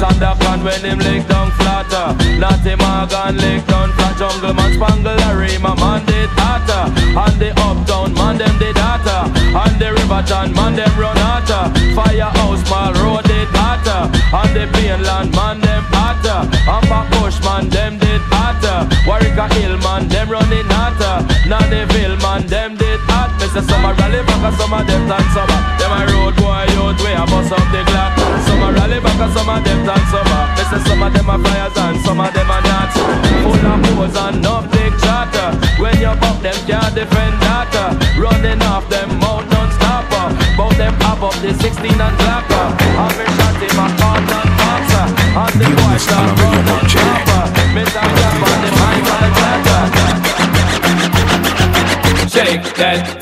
Sandakan 0.00 0.62
when 0.64 0.80
him 0.80 0.98
lick 0.98 1.26
down 1.28 1.50
flatter. 1.58 2.14
Natty 2.38 2.74
Morgan 2.78 3.36
lick 3.36 3.66
down 3.66 3.90
flat. 3.92 4.16
Jungle 4.16 4.54
man 4.54 4.72
spangle 4.74 5.16
Larry 5.16 5.58
my 5.58 5.74
man 5.76 6.04
did 6.06 6.30
hotter. 6.38 6.84
And 7.18 7.36
the 7.40 7.50
uptown 7.66 8.14
man 8.14 8.38
them 8.38 8.56
did 8.58 8.78
hotter. 8.78 9.30
And 9.34 9.76
the 9.80 9.92
Riverton 9.92 10.54
man 10.54 10.76
them 10.76 10.94
run 10.98 11.16
hotter. 11.16 11.64
Firehouse 11.94 12.62
mall 12.70 12.94
road 13.02 13.24
did 13.24 13.48
hotter. 13.50 14.08
And 14.30 14.52
the 14.56 14.64
Plainland 14.72 15.34
man 15.34 15.60
them 15.60 15.84
hotter. 15.90 16.46
And 16.54 16.86
back 16.88 17.06
bush 17.10 17.38
man 17.42 17.68
them 17.68 17.98
did 17.98 18.22
hotter. 18.30 18.88
Warwick 19.06 19.38
Hill 19.58 19.76
man 19.78 20.08
them 20.08 20.30
running 20.30 20.70
hotter. 20.70 21.26
Nannyville 21.50 22.18
man 22.22 22.25
say 23.56 23.72
some 23.72 23.84
a 23.84 23.92
rally 23.94 24.20
back 24.20 24.44
and 24.44 24.56
some 24.56 24.72
of 24.72 24.84
them 24.84 25.08
dance 25.08 25.36
over. 25.36 25.60
Them 25.80 25.92
a 25.96 26.00
road 26.12 26.36
boy 26.36 26.64
youth 26.76 27.00
way 27.00 27.16
a 27.16 27.24
bust 27.24 27.52
up 27.52 27.64
the 27.72 27.80
clock. 27.88 28.12
Some 28.44 28.60
a 28.60 28.68
rally 28.72 29.00
back 29.00 29.16
and 29.16 29.32
some 29.32 29.48
of 29.48 29.64
them 29.64 29.80
dance 29.88 30.12
over. 30.12 30.42
Me 30.56 30.62
say 30.68 30.80
some 30.84 31.02
of 31.02 31.10
them 31.12 31.30
a 31.32 31.36
flyers 31.40 31.76
and 31.76 31.96
some 32.04 32.20
of 32.20 32.30
them 32.36 32.50
a 32.52 32.58
nuts. 32.60 32.96
Full 33.40 33.64
of 33.64 33.80
pose 33.96 34.16
and 34.16 34.42
no 34.44 34.60
big 34.72 34.92
chatter. 35.00 35.48
When 35.80 35.96
you 35.96 36.12
pop 36.20 36.36
them 36.44 36.58
can't 36.68 36.92
defend 36.92 37.36
data. 37.40 37.96
Running 38.20 38.60
off 38.68 38.84
them 38.92 39.08
mouth 39.20 39.48
non-stopper. 39.48 40.26
Bout 40.56 40.76
them 40.76 40.94
up 41.08 41.22
up 41.24 41.36
the 41.40 41.52
16 41.56 41.96
and 41.96 42.16
blacker. 42.20 42.66
Have 43.00 43.16
a 43.16 43.26
shot 43.36 43.56
in 43.64 43.72
my 43.72 43.88
heart 43.96 44.28
and 44.36 44.50
boxer. 44.60 45.06
And 45.32 45.54
the 45.60 45.68
a 46.82 46.85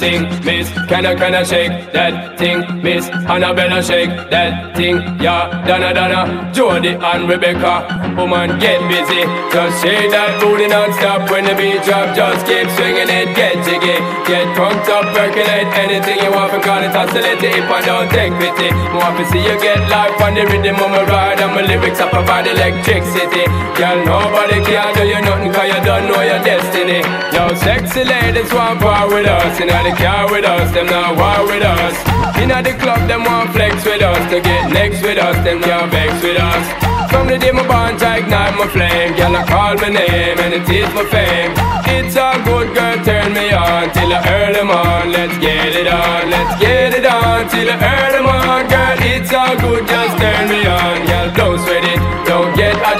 thing, 0.05 0.23
miss. 0.45 0.69
Can 0.91 1.07
I, 1.07 1.15
can 1.15 1.35
I 1.35 1.43
shake 1.43 1.73
that 1.97 2.37
thing, 2.39 2.61
miss? 2.85 3.09
Annabella 3.09 3.83
shake 3.83 4.13
that 4.31 4.77
thing, 4.77 4.97
yeah. 5.25 5.65
Donna, 5.67 5.95
Donna, 5.97 6.53
Jody 6.53 6.93
and 6.93 7.23
Rebecca. 7.29 7.75
Woman, 8.17 8.61
get 8.61 8.81
busy. 8.93 9.25
Just 9.49 9.81
shake 9.81 10.11
that 10.13 10.37
booty 10.41 10.69
non-stop 10.69 11.31
when 11.31 11.49
the 11.49 11.55
beat 11.57 11.81
drop. 11.89 12.13
Just 12.13 12.45
keep 12.45 12.69
swinging 12.77 13.09
it, 13.09 13.33
get 13.33 13.57
jiggy. 13.65 13.97
Get 14.29 14.45
crunked 14.53 14.89
up, 14.93 15.09
percolate 15.17 15.73
anything 15.81 16.21
you 16.21 16.31
want. 16.37 16.53
Call 16.61 16.85
it 16.85 16.93
oscillate 16.93 17.41
if 17.41 17.65
I 17.65 17.81
don't 17.89 18.09
take 18.13 18.37
pity. 18.37 18.69
Want 18.93 19.17
to 19.19 19.25
see 19.33 19.41
you 19.41 19.57
get 19.59 19.81
life 19.89 20.21
on 20.21 20.37
the 20.37 20.45
rhythm 20.45 20.77
of 20.85 20.91
my 20.93 21.03
ride. 21.09 21.41
And 21.41 21.57
my 21.57 21.65
lyrics 21.65 22.01
I 22.01 22.13
provide 22.13 22.47
electricity. 22.47 23.49
Girl, 23.75 23.99
nobody 24.05 24.61
can 24.69 24.93
do 24.95 25.03
you 25.09 25.21
nothing 25.25 25.51
cause 25.51 25.69
you 25.73 25.81
don't 25.81 26.05
know 26.13 26.21
your 26.21 26.41
destiny. 26.45 27.01
Yo, 27.33 27.43
sexy 27.57 28.05
ladies 28.05 28.53
want 28.53 28.79
power 28.85 29.09
with 29.09 29.27
us. 29.27 29.59
Inna 29.59 29.83
the 29.83 29.94
car 29.95 30.31
with 30.31 30.45
us, 30.45 30.73
them 30.73 30.87
not 30.87 31.17
war 31.17 31.47
with 31.47 31.63
us. 31.63 31.95
Inna 32.39 32.63
the 32.63 32.75
club, 32.75 33.07
them 33.09 33.25
want 33.25 33.53
flex 33.53 33.85
with 33.85 34.03
us. 34.03 34.23
To 34.31 34.41
get 34.41 34.71
next 34.73 35.03
with 35.03 35.19
us, 35.19 35.37
them 35.45 35.63
can't 35.63 35.91
vex 35.91 36.13
with 36.23 36.39
us. 36.39 36.67
From 37.11 37.29
the 37.29 37.39
day 37.39 37.53
my 37.53 37.67
bond, 37.67 38.03
I 38.03 38.19
ignite 38.19 38.59
my 38.59 38.67
flame. 38.67 39.15
Girl, 39.15 39.37
I 39.37 39.47
call 39.47 39.75
my 39.79 39.89
name 39.89 40.39
and 40.43 40.53
it 40.53 40.67
is 40.67 40.91
my 40.95 41.07
fame. 41.07 41.55
It's 41.87 42.17
a 42.17 42.35
good 42.43 42.75
girl, 42.75 42.99
turn 43.07 43.33
me 43.33 43.55
on 43.55 43.91
till 43.95 44.11
I 44.11 44.51
them 44.51 44.71
on. 44.71 45.13
Let's 45.13 45.39
get 45.39 45.79
it 45.79 45.87
on, 45.87 46.31
let's 46.31 46.59
get 46.59 46.91
it 46.93 47.07
on 47.07 47.49
till 47.49 47.71
I 47.71 48.11
them 48.11 48.27
on. 48.27 48.67
Girl, 48.67 48.99
it's 48.99 49.33
all 49.33 49.55
good, 49.63 49.87
just 49.87 50.19
turn 50.19 50.49
me 50.51 50.67
on. 50.67 51.07
Girl, 51.07 51.29
don't 51.39 51.59
sweat 51.63 51.85
it, 51.87 51.94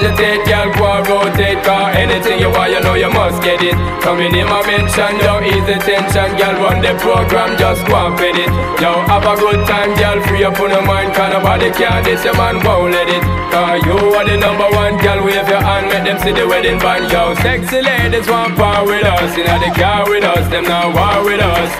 get 0.05 0.13
agitated. 0.13 0.45
Girl, 0.45 0.69
go 0.77 0.85
and 0.85 1.07
rotate, 1.07 1.63
cause 1.63 1.95
anything 1.95 2.39
you 2.39 2.49
want, 2.49 2.71
you 2.71 2.81
know 2.81 2.93
you 2.93 3.09
must 3.09 3.41
get 3.41 3.61
it. 3.61 3.73
Coming 4.03 4.35
in 4.35 4.45
my 4.45 4.61
mention, 4.65 5.17
don't 5.17 5.45
ease 5.45 5.65
the 5.65 5.77
tension. 5.81 6.37
Girl, 6.37 6.53
run 6.61 6.81
the 6.81 6.93
program, 7.01 7.57
just 7.57 7.85
go 7.87 7.95
and 7.95 8.17
fit 8.19 8.37
it. 8.37 8.49
Yo, 8.81 8.91
have 9.09 9.25
a 9.25 9.35
good 9.39 9.65
time, 9.65 9.95
girl, 9.97 10.21
free 10.27 10.43
up 10.43 10.59
on 10.59 10.69
your 10.69 10.85
mind. 10.85 11.13
Cause 11.15 11.33
nobody 11.33 11.71
can 11.71 12.03
this, 12.03 12.23
your 12.23 12.35
man 12.37 12.61
won't 12.63 12.93
let 12.93 13.09
it. 13.09 13.23
Cause 13.49 13.81
you 13.85 13.97
are 14.13 14.25
the 14.25 14.37
number 14.37 14.69
one, 14.75 14.97
girl, 15.01 15.23
wave 15.25 15.47
your 15.47 15.61
hand, 15.61 15.87
make 15.89 16.03
them 16.05 16.19
see 16.19 16.33
the 16.33 16.45
wedding 16.45 16.77
band. 16.79 17.09
Yo, 17.11 17.33
sexy 17.41 17.81
ladies 17.81 18.27
want 18.27 18.55
power 18.55 18.85
with 18.85 19.05
us. 19.05 19.33
Inna 19.37 19.57
the 19.57 19.71
car 19.73 20.05
with 20.09 20.23
us, 20.23 20.45
them 20.49 20.65
not 20.65 20.93
war 20.93 21.25
with 21.25 21.41
us. 21.41 21.71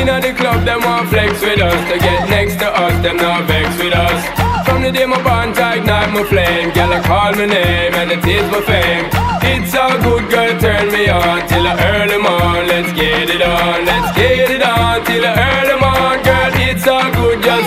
Inna 0.00 0.20
the 0.20 0.32
club, 0.34 0.64
them 0.64 0.80
want 0.82 1.08
flex 1.08 1.40
with 1.40 1.60
us. 1.60 1.80
To 1.90 1.98
get 1.98 2.28
next 2.28 2.56
to 2.58 2.68
us, 2.68 2.94
them 3.02 3.16
not 3.16 3.46
vex 3.46 3.68
with 3.78 3.94
us. 3.94 4.43
The 4.84 4.92
day 4.92 5.06
my 5.06 5.16
bond, 5.24 5.56
I 5.56 5.76
ignite 5.76 6.12
my 6.12 6.22
flame. 6.24 6.68
Girl, 6.74 6.92
I 6.92 7.00
call 7.00 7.32
my 7.32 7.46
name 7.46 7.94
and 7.94 8.12
it 8.12 8.20
is 8.20 8.44
my 8.52 8.60
fame. 8.68 9.08
It's 9.40 9.72
a 9.72 9.96
good 10.04 10.28
girl, 10.28 10.60
turn 10.60 10.92
me 10.92 11.08
on 11.08 11.48
till 11.48 11.66
I 11.66 11.72
earn 11.88 12.08
them. 12.12 12.28
Let's 12.68 12.92
get 12.92 13.30
it 13.30 13.40
on, 13.40 13.86
let's 13.86 14.14
get 14.14 14.50
it 14.50 14.62
on 14.62 15.02
till 15.06 15.24
I 15.24 15.32
earn 15.40 15.68
them. 15.72 15.80
Girl, 16.20 16.52
it's 16.68 16.86
all 16.86 17.13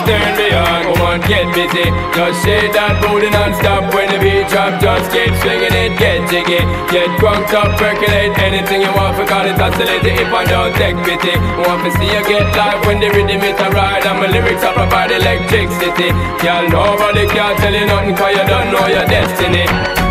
turn 0.07 0.31
me 0.39 0.47
on. 0.55 0.81
Come 0.87 1.03
on, 1.03 1.19
get 1.27 1.51
busy. 1.51 1.91
Just 2.15 2.39
shake 2.41 2.71
that 2.71 3.03
booty 3.03 3.29
non-stop 3.29 3.91
when 3.91 4.07
the 4.07 4.17
beat 4.23 4.47
drop. 4.47 4.79
Just 4.79 5.11
keep 5.11 5.35
swinging 5.43 5.75
it, 5.75 5.99
get 5.99 6.23
jiggy. 6.31 6.63
Get 6.87 7.11
crunked 7.19 7.51
up, 7.51 7.75
percolate 7.75 8.31
anything 8.39 8.81
you 8.81 8.91
want. 8.95 9.19
For 9.19 9.27
call 9.27 9.43
it 9.43 9.59
oscillate 9.59 10.07
if 10.07 10.31
I 10.31 10.47
don't 10.47 10.73
take 10.79 10.97
pity. 11.03 11.35
Want 11.67 11.83
to 11.83 11.91
see 11.99 12.07
you 12.07 12.23
get 12.23 12.47
live 12.55 12.79
when 12.87 13.03
the 13.03 13.11
rhythm 13.11 13.43
it 13.43 13.59
a 13.59 13.67
ride. 13.75 14.07
And 14.07 14.17
my 14.23 14.31
lyrics 14.31 14.63
are 14.63 14.73
provide 14.73 15.11
electricity. 15.11 16.15
Girl, 16.39 16.63
nobody 16.71 17.27
can 17.27 17.53
tell 17.59 17.75
you 17.75 17.85
nothing 17.85 18.15
cause 18.15 18.31
you 18.31 18.45
don't 18.47 18.71
know 18.71 18.87
your 18.87 19.05
destiny. 19.05 20.06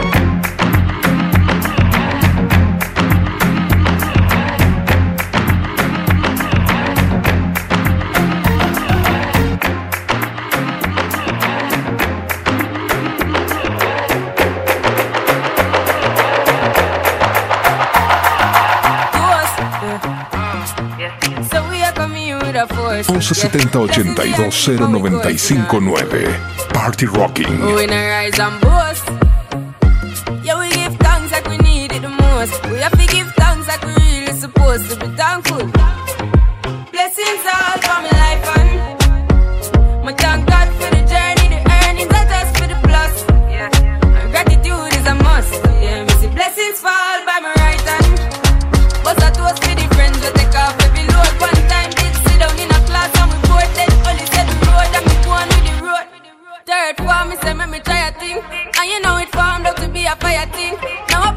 1170 23.03 23.85
82 23.89 24.51
0959 24.79 26.41
Party 26.73 27.07
Rocking. 27.07 27.61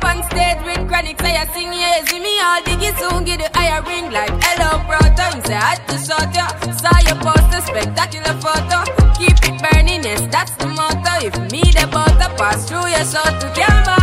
On 0.10 0.24
stage 0.30 0.62
with 0.66 0.88
chronic, 0.88 1.22
say 1.22 1.36
I 1.38 1.46
sing, 1.54 1.72
yeah, 1.72 2.04
see 2.06 2.20
me 2.20 2.34
all 2.42 2.62
diggy 2.66 2.92
soon, 2.98 3.26
get 3.26 3.40
the 3.40 3.50
higher 3.58 3.82
ring 3.84 4.12
like 4.12 4.34
hello, 4.46 4.82
bro. 4.88 5.00
Time 5.16 5.40
say 5.46 5.56
I 5.56 5.76
had 5.76 5.82
to 5.90 5.98
shot 6.06 6.30
ya. 6.38 6.48
Saw 6.82 6.98
your 7.08 7.20
poster, 7.22 7.62
spectacular 7.70 8.36
photo. 8.44 8.80
Keep 9.18 9.38
it 9.50 9.56
burning, 9.64 10.04
yes, 10.04 10.22
that's 10.32 10.52
the 10.60 10.68
motto. 10.68 11.14
If 11.28 11.36
me 11.52 11.62
the 11.78 11.86
butter 11.94 12.32
pass 12.38 12.68
through 12.68 12.88
your 12.88 13.06
soul 13.06 13.32
to 13.42 13.48
can't 13.54 13.99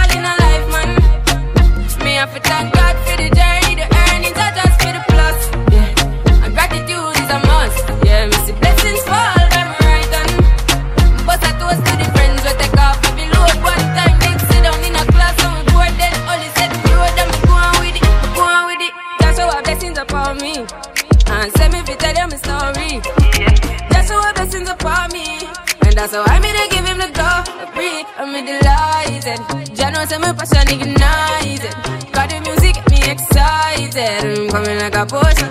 Say 30.09 30.19
my 30.19 30.33
passion 30.33 30.69
ignited. 30.69 31.75
Got 32.13 32.31
the 32.31 32.41
music 32.45 32.75
get 32.77 32.91
me 32.91 33.11
excited. 33.11 34.39
I'm 34.39 34.49
coming 34.51 34.79
like 34.79 34.95
a 34.95 35.05
potion. 35.05 35.46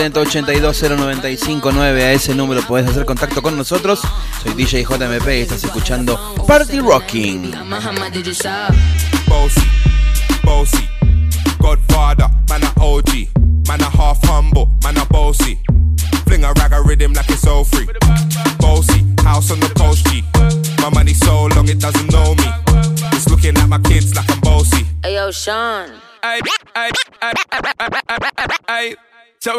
70 0.00 0.20
82 0.20 0.82
095 0.96 1.72
9 1.72 2.04
a 2.04 2.12
ese 2.14 2.34
número 2.34 2.62
podés 2.62 2.88
hacer 2.88 3.04
contacto 3.04 3.42
con 3.42 3.54
nosotros. 3.54 4.00
Soy 4.42 4.54
DJ 4.54 4.84
JMP 4.84 5.28
y 5.28 5.40
estás 5.42 5.62
escuchando 5.62 6.18
Party 6.46 6.80
Rocking. 6.80 7.52
Bossy, 9.28 9.60
bossy, 10.42 10.88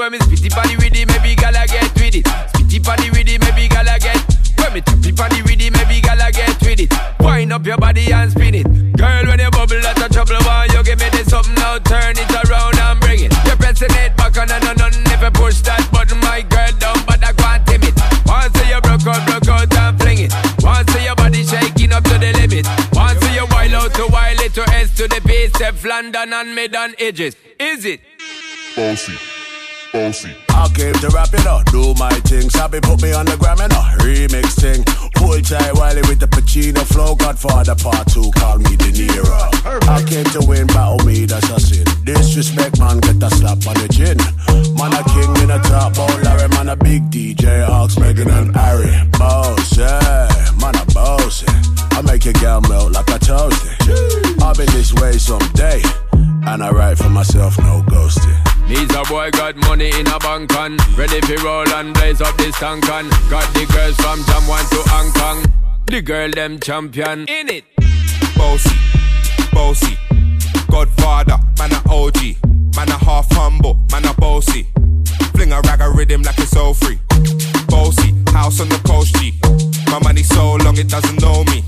when 0.01 0.13
me 0.13 0.17
spitty 0.17 0.49
body 0.49 0.75
with 0.77 0.97
it, 0.97 1.05
maybe 1.05 1.35
gala 1.35 1.61
get 1.69 1.93
with 1.93 2.17
it. 2.17 2.25
Spitty 2.25 2.81
body 2.81 3.13
with 3.13 3.29
it, 3.29 3.37
maybe 3.37 3.69
gala 3.69 4.01
get. 4.01 4.17
When 4.57 4.73
me 4.73 4.81
tappy 4.81 5.11
body 5.11 5.41
with 5.45 5.61
it, 5.61 5.69
maybe 5.77 6.01
gala 6.01 6.31
get 6.33 6.57
with 6.61 6.81
it. 6.81 6.89
Wind 7.21 7.53
up 7.53 7.65
your 7.65 7.77
body 7.77 8.11
and 8.11 8.31
spin 8.31 8.55
it. 8.55 8.65
Girl, 8.97 9.25
when 9.29 9.37
you 9.37 9.51
bubble 9.51 9.85
out 9.85 10.01
of 10.01 10.09
trouble, 10.09 10.41
why 10.41 10.65
you 10.73 10.81
give 10.81 10.97
me 10.97 11.05
this 11.13 11.29
something 11.29 11.53
now? 11.53 11.77
Turn 11.85 12.17
it 12.17 12.33
around 12.33 12.81
and 12.81 12.99
bring 12.99 13.29
it. 13.29 13.33
You're 13.45 13.55
pressing 13.61 13.93
it 14.01 14.17
back 14.17 14.35
on 14.41 14.49
and 14.49 14.81
on 14.81 14.89
if 15.05 15.21
you 15.21 15.31
push 15.37 15.61
that 15.69 15.85
button, 15.93 16.17
my 16.25 16.41
girl 16.49 16.73
down, 16.81 16.97
but 17.05 17.21
I 17.21 17.33
can't 17.37 17.61
tame 17.69 17.85
it. 17.85 17.93
Once 18.25 18.57
you 18.57 18.81
broke 18.81 19.05
out, 19.05 19.21
broke 19.29 19.53
out 19.53 19.69
and 19.69 20.01
fling 20.01 20.25
it. 20.25 20.33
Once 20.65 20.89
your 20.97 21.13
body 21.13 21.45
shaking 21.45 21.93
up 21.93 22.03
to 22.09 22.17
the 22.17 22.33
limit. 22.41 22.65
Once 22.97 23.21
you 23.37 23.45
wild 23.53 23.73
out 23.77 23.93
to 23.93 24.09
wild 24.09 24.41
it 24.41 24.53
to 24.57 24.65
S 24.73 24.97
to 24.97 25.05
the 25.07 25.21
base, 25.21 25.53
London 25.85 26.33
and 26.33 26.55
mid 26.55 26.73
and 26.73 26.95
edges. 26.97 27.35
Is 27.59 27.85
it? 27.85 28.01
Bossy, 28.75 29.13
bossy. 29.91 30.35
I 30.49 30.67
came 30.73 30.93
to 30.93 31.09
rap 31.09 31.33
it 31.33 31.45
up, 31.45 31.65
do 31.71 31.93
my 31.95 32.11
thing. 32.27 32.49
Sabi 32.49 32.79
put 32.79 33.01
me 33.01 33.13
on 33.13 33.25
the 33.25 33.37
gram 33.37 33.59
and 33.59 33.71
a 33.71 33.83
remix 34.03 34.59
thing. 34.59 34.83
Hold 35.17 35.45
tight 35.45 35.73
Wiley 35.75 36.01
with 36.07 36.19
the 36.19 36.27
Pacino 36.27 36.83
flow. 36.83 37.15
Godfather 37.15 37.75
part 37.75 38.07
two, 38.07 38.31
call 38.35 38.57
me 38.59 38.75
De 38.75 38.91
Niro. 38.91 39.41
I 39.87 40.03
came 40.03 40.25
to 40.35 40.41
win, 40.47 40.67
battle 40.67 40.99
me, 41.05 41.25
that's 41.25 41.49
a 41.49 41.59
sin. 41.59 41.85
Disrespect, 42.03 42.79
man, 42.79 42.99
get 42.99 43.21
a 43.23 43.29
slap 43.29 43.59
on 43.67 43.75
the 43.79 43.87
chin. 43.91 44.17
Man, 44.75 44.93
a 44.93 45.03
king 45.11 45.31
in 45.43 45.51
a 45.51 45.59
top, 45.63 45.93
oh 45.97 46.21
Larry, 46.23 46.47
man, 46.49 46.69
a 46.69 46.75
big 46.75 47.09
DJ, 47.09 47.67
Ox, 47.67 47.97
Megan 47.97 48.29
and 48.29 48.55
Harry. 48.55 48.91
Boss, 49.17 49.77
yeah, 49.77 50.27
man, 50.59 50.75
a 50.75 50.85
boss. 50.93 51.43
I 51.93 52.01
make 52.01 52.25
your 52.25 52.33
girl 52.35 52.61
melt 52.61 52.91
like 52.91 53.09
a 53.09 53.19
toasty. 53.19 54.41
I'll 54.41 54.55
be 54.55 54.65
this 54.65 54.93
way 54.93 55.13
someday. 55.13 55.81
And 56.43 56.63
I 56.63 56.71
write 56.71 56.97
for 56.97 57.09
myself, 57.09 57.57
no 57.59 57.83
ghosting. 57.83 58.50
Needs 58.71 58.95
a 58.95 59.03
boy 59.11 59.29
got 59.31 59.55
money 59.67 59.91
in 59.99 60.07
a 60.07 60.17
bank 60.19 60.55
on 60.55 60.77
Ready 60.95 61.19
for 61.27 61.43
roll 61.43 61.67
and 61.75 61.93
blaze 61.93 62.21
up 62.21 62.35
this 62.37 62.55
tank 62.55 62.87
on 62.89 63.09
Got 63.29 63.47
the 63.53 63.67
girls 63.75 63.97
from 63.99 64.23
Jam 64.23 64.47
1 64.47 64.65
to 64.71 64.79
Hong 64.95 65.11
Kong 65.11 65.39
The 65.87 66.01
girl 66.01 66.31
them 66.31 66.57
champion 66.59 67.27
In 67.27 67.49
it 67.49 67.65
Bossy, 68.37 68.75
bossy, 69.51 69.97
Godfather, 70.71 71.37
man 71.59 71.73
a 71.73 71.81
OG, 71.93 72.37
man 72.75 72.89
a 72.89 72.97
half 72.97 73.29
humble, 73.31 73.79
man 73.91 74.05
a 74.05 74.13
bossy. 74.15 74.67
Fling 75.35 75.51
a 75.51 75.61
rag 75.61 75.81
a 75.81 75.89
rhythm 75.91 76.23
like 76.23 76.39
it's 76.39 76.55
all 76.55 76.73
free. 76.73 76.97
Bossy, 77.67 78.15
house 78.31 78.59
on 78.61 78.69
the 78.69 78.81
coast 78.87 79.13
G. 79.17 79.37
My 79.91 79.99
money 79.99 80.23
so 80.23 80.55
long 80.55 80.77
it 80.77 80.87
doesn't 80.89 81.21
know 81.21 81.43
me. 81.43 81.63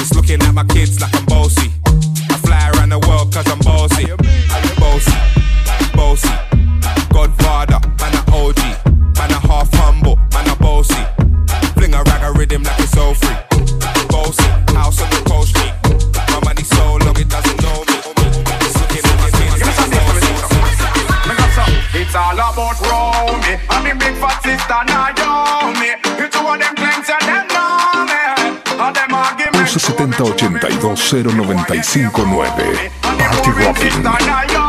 It's 0.00 0.14
looking 0.14 0.42
at 0.42 0.52
my 0.54 0.64
kids 0.64 1.00
like 1.00 1.14
I'm 1.14 1.24
bossy. 1.26 1.70
I 2.30 2.36
fly 2.42 2.70
around 2.74 2.88
the 2.88 2.98
world 3.06 3.32
cause 3.32 3.46
I'm 3.46 3.60
bossy. 3.60 4.06
Bossy, 4.80 5.12
bossy, 5.98 6.30
Godfather, 7.12 7.80
man 7.98 8.14
a 8.14 8.22
OG, 8.30 8.60
man 9.18 9.32
a 9.34 9.40
half 9.50 9.68
humble, 9.74 10.16
man 10.32 10.48
a 10.48 10.54
bossy. 10.56 11.02
Fling 11.74 11.94
a 11.94 12.02
rag 12.08 12.22
a 12.22 12.30
rhythm 12.38 12.62
like 12.62 12.78
it's 12.78 12.96
all 12.96 13.14
free. 13.14 13.38
Bossy, 14.08 14.46
house 14.78 15.02
on 15.02 15.10
the 15.10 15.22
coast 15.26 15.56
G. 15.56 15.60
My 16.30 16.38
money 16.46 16.62
so 16.62 16.84
long 17.04 17.18
it 17.18 17.28
doesn't 17.28 17.58
know 17.64 17.78
me. 17.88 17.96
It's 18.64 18.76
looking 18.80 19.04
at 19.10 19.16
my 19.18 19.28
I'm 19.34 19.90
bossy. 19.90 20.38
All 22.14 22.32
about 22.32 22.80
Romy 22.88 23.60
And 23.68 23.84
me 23.84 23.92
big 23.92 24.16
fat 24.16 24.40
sister 24.42 24.80
Naomi 24.88 25.92
You 26.18 26.26
two 26.32 26.40
of 26.40 26.58
them 26.58 26.74
claims 26.74 27.08
and 27.14 27.24
them 27.28 27.46
know 27.52 28.06
me 28.08 28.22
And 28.80 28.96
them 28.96 29.12
arguments 29.12 29.76
11 29.86 30.12
70 30.16 30.66
82 30.66 31.22
095 31.22 31.84
9 31.84 32.88
Party 33.02 33.50
Rocking. 33.50 34.67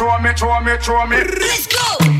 Throw 0.00 0.18
me, 0.18 0.32
throw 0.32 0.60
me, 0.62 0.76
throw 0.78 1.06
me 1.06 1.16
Let's 1.18 1.66
go! 1.66 2.19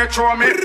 me, 0.00 0.06
throw 0.06 0.34
me. 0.36 0.59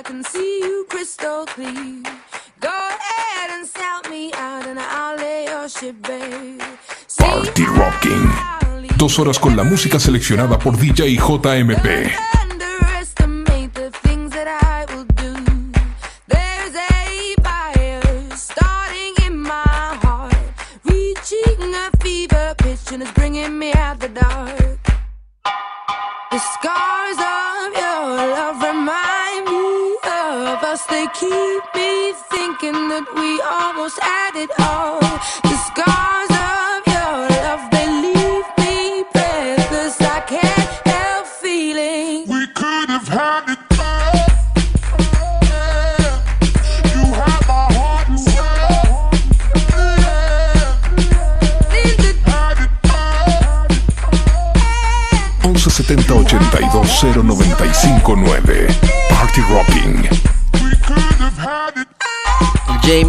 I 0.00 0.02
can 0.02 0.24
see 0.24 0.60
you 0.62 0.86
crystal 0.88 1.44
clear. 1.44 2.02
Go 2.58 2.70
ahead 2.70 3.50
and 3.52 3.66
sell 3.66 4.00
me 4.10 4.32
out 4.32 4.66
and 4.66 4.78
I'll 4.80 5.18
lay 5.18 5.44
your 5.44 5.68
ship, 5.68 5.94
babe. 6.00 6.58
Party 7.18 7.64
Rocking. 7.66 8.96
Dos 8.96 9.18
horas 9.18 9.38
con 9.38 9.54
la 9.58 9.62
música 9.62 10.00
seleccionada 10.00 10.58
por 10.58 10.78
DJ 10.78 11.18
JMP. 11.18 12.39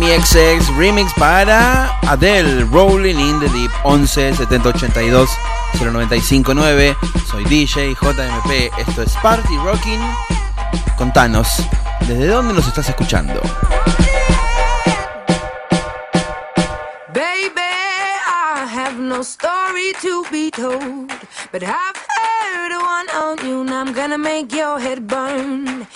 mi 0.01 0.09
ex 0.09 0.35
ex 0.35 0.67
remix 0.75 1.13
para 1.13 1.95
Adele, 2.09 2.65
Rolling 2.71 3.19
in 3.19 3.39
the 3.39 3.47
Deep 3.49 3.71
11 3.83 4.33
70 4.35 4.73
0959. 5.79 6.95
Soy 7.29 7.43
DJ 7.45 7.93
JMP, 7.93 8.71
esto 8.79 9.03
es 9.03 9.15
Party 9.21 9.55
Rocking. 9.57 9.99
Contanos, 10.97 11.47
¿desde 12.07 12.27
dónde 12.27 12.55
nos 12.55 12.67
estás 12.67 12.89
escuchando? 12.89 13.39
Baby, 17.13 17.61
I 18.25 18.65
have 18.65 18.97
no 18.97 19.21
story 19.21 19.93
to 20.01 20.23
be 20.31 20.49
told, 20.49 21.11
but 21.51 21.61
I've 21.61 22.01
heard 22.09 22.71
one 22.71 23.09
on 23.15 23.47
you 23.47 23.61
and 23.61 23.69
I'm 23.69 23.93
gonna 23.93 24.17
make 24.17 24.51
your 24.51 24.79
head 24.79 25.07
burn. 25.07 25.87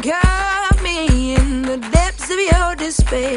think 0.00 0.82
me 0.82 1.34
in 1.34 1.62
the 1.62 1.76
depths 1.92 2.30
of 2.30 2.38
your 2.38 2.74
despair. 2.76 3.36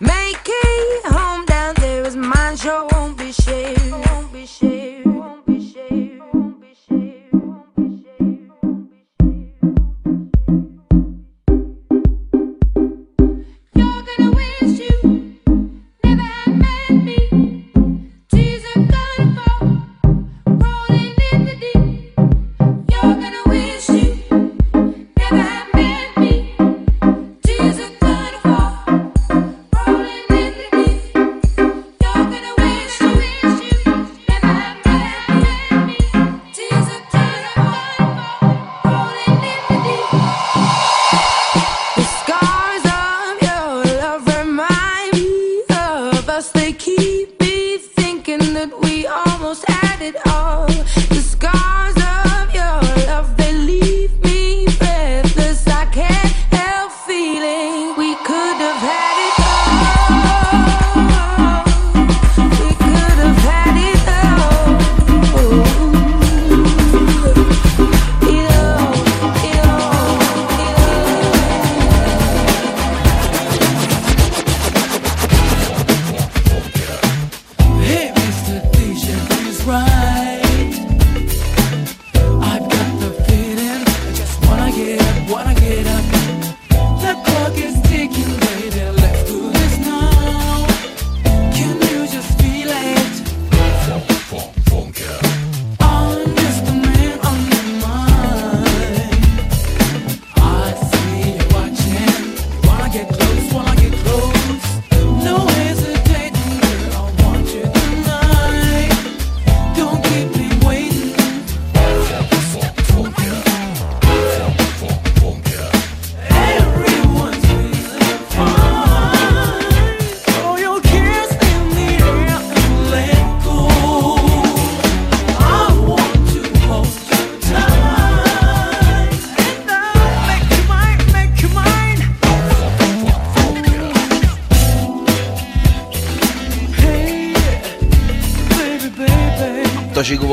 Make 0.00 0.46
it 0.46 1.06
home 1.06 1.44
down 1.44 1.74
there, 1.76 2.04
as 2.04 2.16
mine 2.16 2.56
sure 2.56 2.86
won't 2.92 3.18
be 3.18 3.32
shared. 3.32 3.90
Won't 3.90 4.32
be 4.32 4.46
shared. 4.46 5.35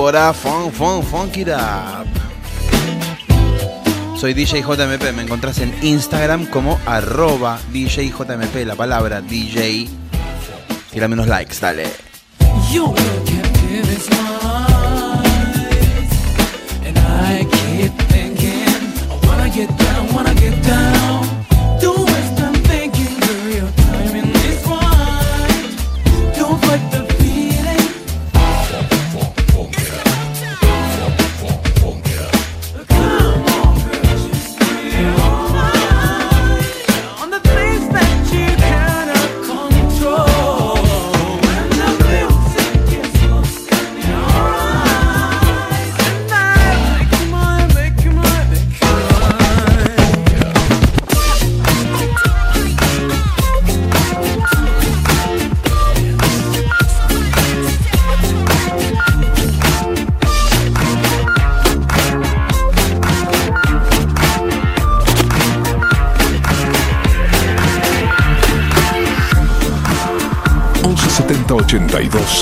Bora, 0.04 0.34
funk, 0.34 0.74
funk, 0.74 1.06
funk 1.06 1.38
it 1.38 1.48
up. 1.48 2.06
Soy 4.18 4.34
DJJMP, 4.34 5.14
me 5.16 5.22
encontrás 5.22 5.60
en 5.60 5.74
Instagram 5.82 6.46
como 6.48 6.78
arroba 6.86 7.58
DJJMP, 7.72 8.66
la 8.66 8.76
palabra 8.76 9.22
DJ. 9.22 9.88
Tira 10.92 11.08
menos 11.08 11.28
likes, 11.28 11.56
dale. 11.62 11.86
Yo. 12.70 12.94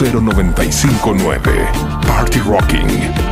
095.9 0.10 2.04
Party 2.08 2.40
Rocking. 2.42 3.31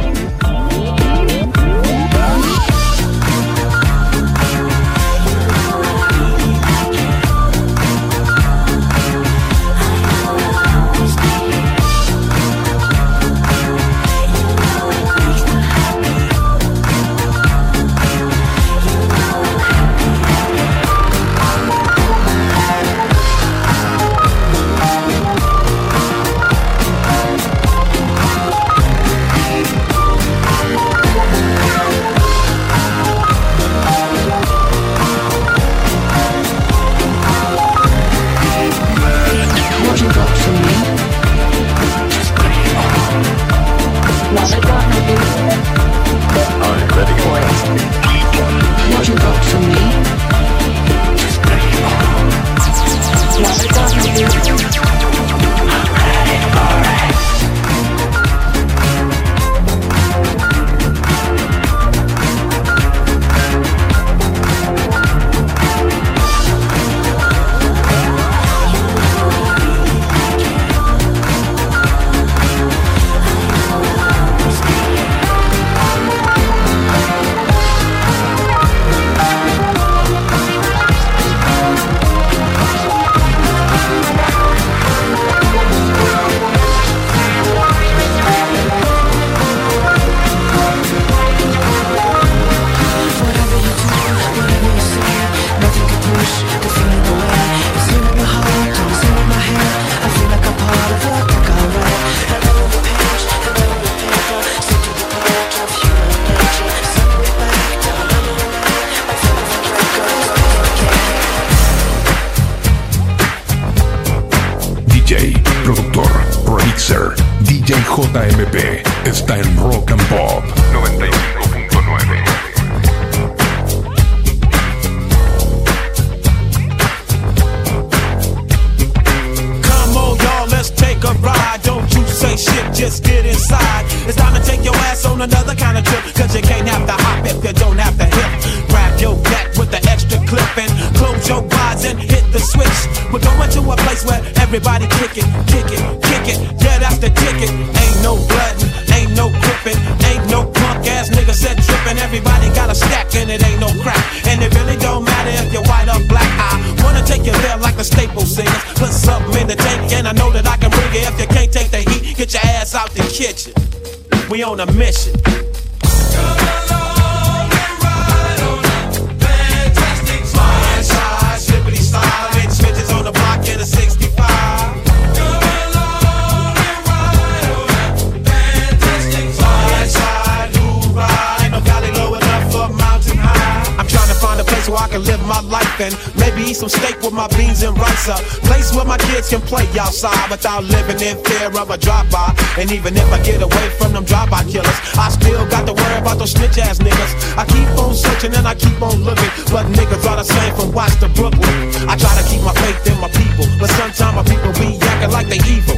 without 190.30 190.64
living 190.64 191.02
in 191.02 191.18
fear 191.26 191.50
of 191.50 191.70
a 191.70 191.78
drive-by. 191.78 192.34
And 192.58 192.72
even 192.72 192.96
if 192.96 193.10
I 193.12 193.20
get 193.24 193.42
away 193.42 193.70
from 193.78 193.94
them 193.94 194.06
drive-by 194.06 194.44
killers, 194.46 194.80
I 194.96 195.10
still 195.10 195.46
got 195.50 195.66
to 195.66 195.74
worry 195.74 195.98
about 195.98 196.18
those 196.18 196.32
snitch 196.32 196.58
ass 196.58 196.78
niggas. 196.80 197.38
I 197.38 197.46
keep 197.46 197.70
on 197.82 197.94
searching 197.96 198.34
and 198.36 198.48
I 198.48 198.56
keep 198.56 198.80
on 198.82 199.04
looking, 199.04 199.30
but 199.50 199.66
niggas 199.74 200.06
are 200.06 200.18
the 200.18 200.24
same 200.24 200.54
from 200.56 200.72
Watts 200.72 200.96
to 201.02 201.10
Brooklyn. 201.10 201.54
I 201.90 201.98
try 201.98 202.14
to 202.14 202.26
keep 202.30 202.42
my 202.46 202.54
faith 202.62 202.86
in 202.86 202.98
my 203.02 203.10
people, 203.10 203.46
but 203.60 203.70
sometimes 203.74 204.16
my 204.16 204.24
people 204.24 204.54
be 204.54 204.78
acting 204.80 205.12
like 205.12 205.28
they 205.28 205.42
evil. 205.50 205.78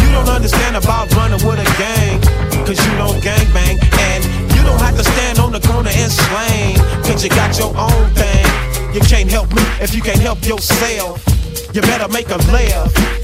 You 0.00 0.08
don't 0.14 0.30
understand 0.30 0.76
about 0.76 1.10
running 1.14 1.42
with 1.42 1.58
a 1.58 1.68
gang, 1.74 2.22
cause 2.62 2.78
you 2.78 2.92
don't 2.96 3.18
gang 3.22 3.46
bang. 3.52 3.76
And 3.82 4.22
you 4.54 4.62
don't 4.62 4.80
have 4.80 4.96
to 4.96 5.04
stand 5.04 5.38
on 5.38 5.50
the 5.50 5.60
corner 5.60 5.90
and 5.90 6.10
slang, 6.10 6.78
cause 7.02 7.24
you 7.24 7.30
got 7.30 7.58
your 7.58 7.74
own 7.74 8.06
thing. 8.14 8.46
You 8.94 9.00
can't 9.00 9.28
help 9.28 9.50
me 9.50 9.62
if 9.82 9.94
you 9.94 10.02
can't 10.02 10.20
help 10.20 10.46
yourself. 10.46 11.18
You 11.74 11.80
better 11.82 12.06
make 12.06 12.30
a 12.30 12.38
laugh. 12.54 13.23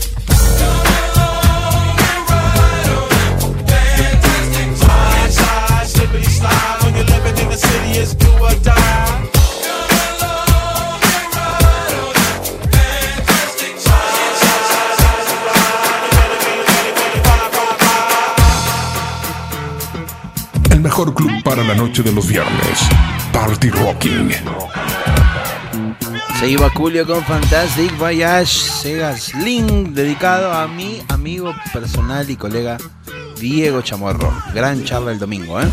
Club 21.08 21.42
para 21.42 21.64
la 21.64 21.74
noche 21.74 22.02
de 22.02 22.12
los 22.12 22.26
viernes. 22.26 22.88
Party 23.32 23.70
Rocking. 23.70 24.30
Se 26.38 26.50
iba 26.50 26.68
Julio 26.70 27.06
con 27.06 27.24
Fantastic 27.24 27.96
Voyage 27.96 28.46
Sega 28.46 29.16
Sling, 29.16 29.94
dedicado 29.94 30.52
a 30.52 30.68
mi 30.68 31.02
amigo 31.08 31.54
personal 31.72 32.28
y 32.28 32.36
colega 32.36 32.76
Diego 33.38 33.80
Chamorro. 33.80 34.30
Gran 34.54 34.84
charla 34.84 35.12
el 35.12 35.18
domingo, 35.18 35.60
¿eh? 35.60 35.68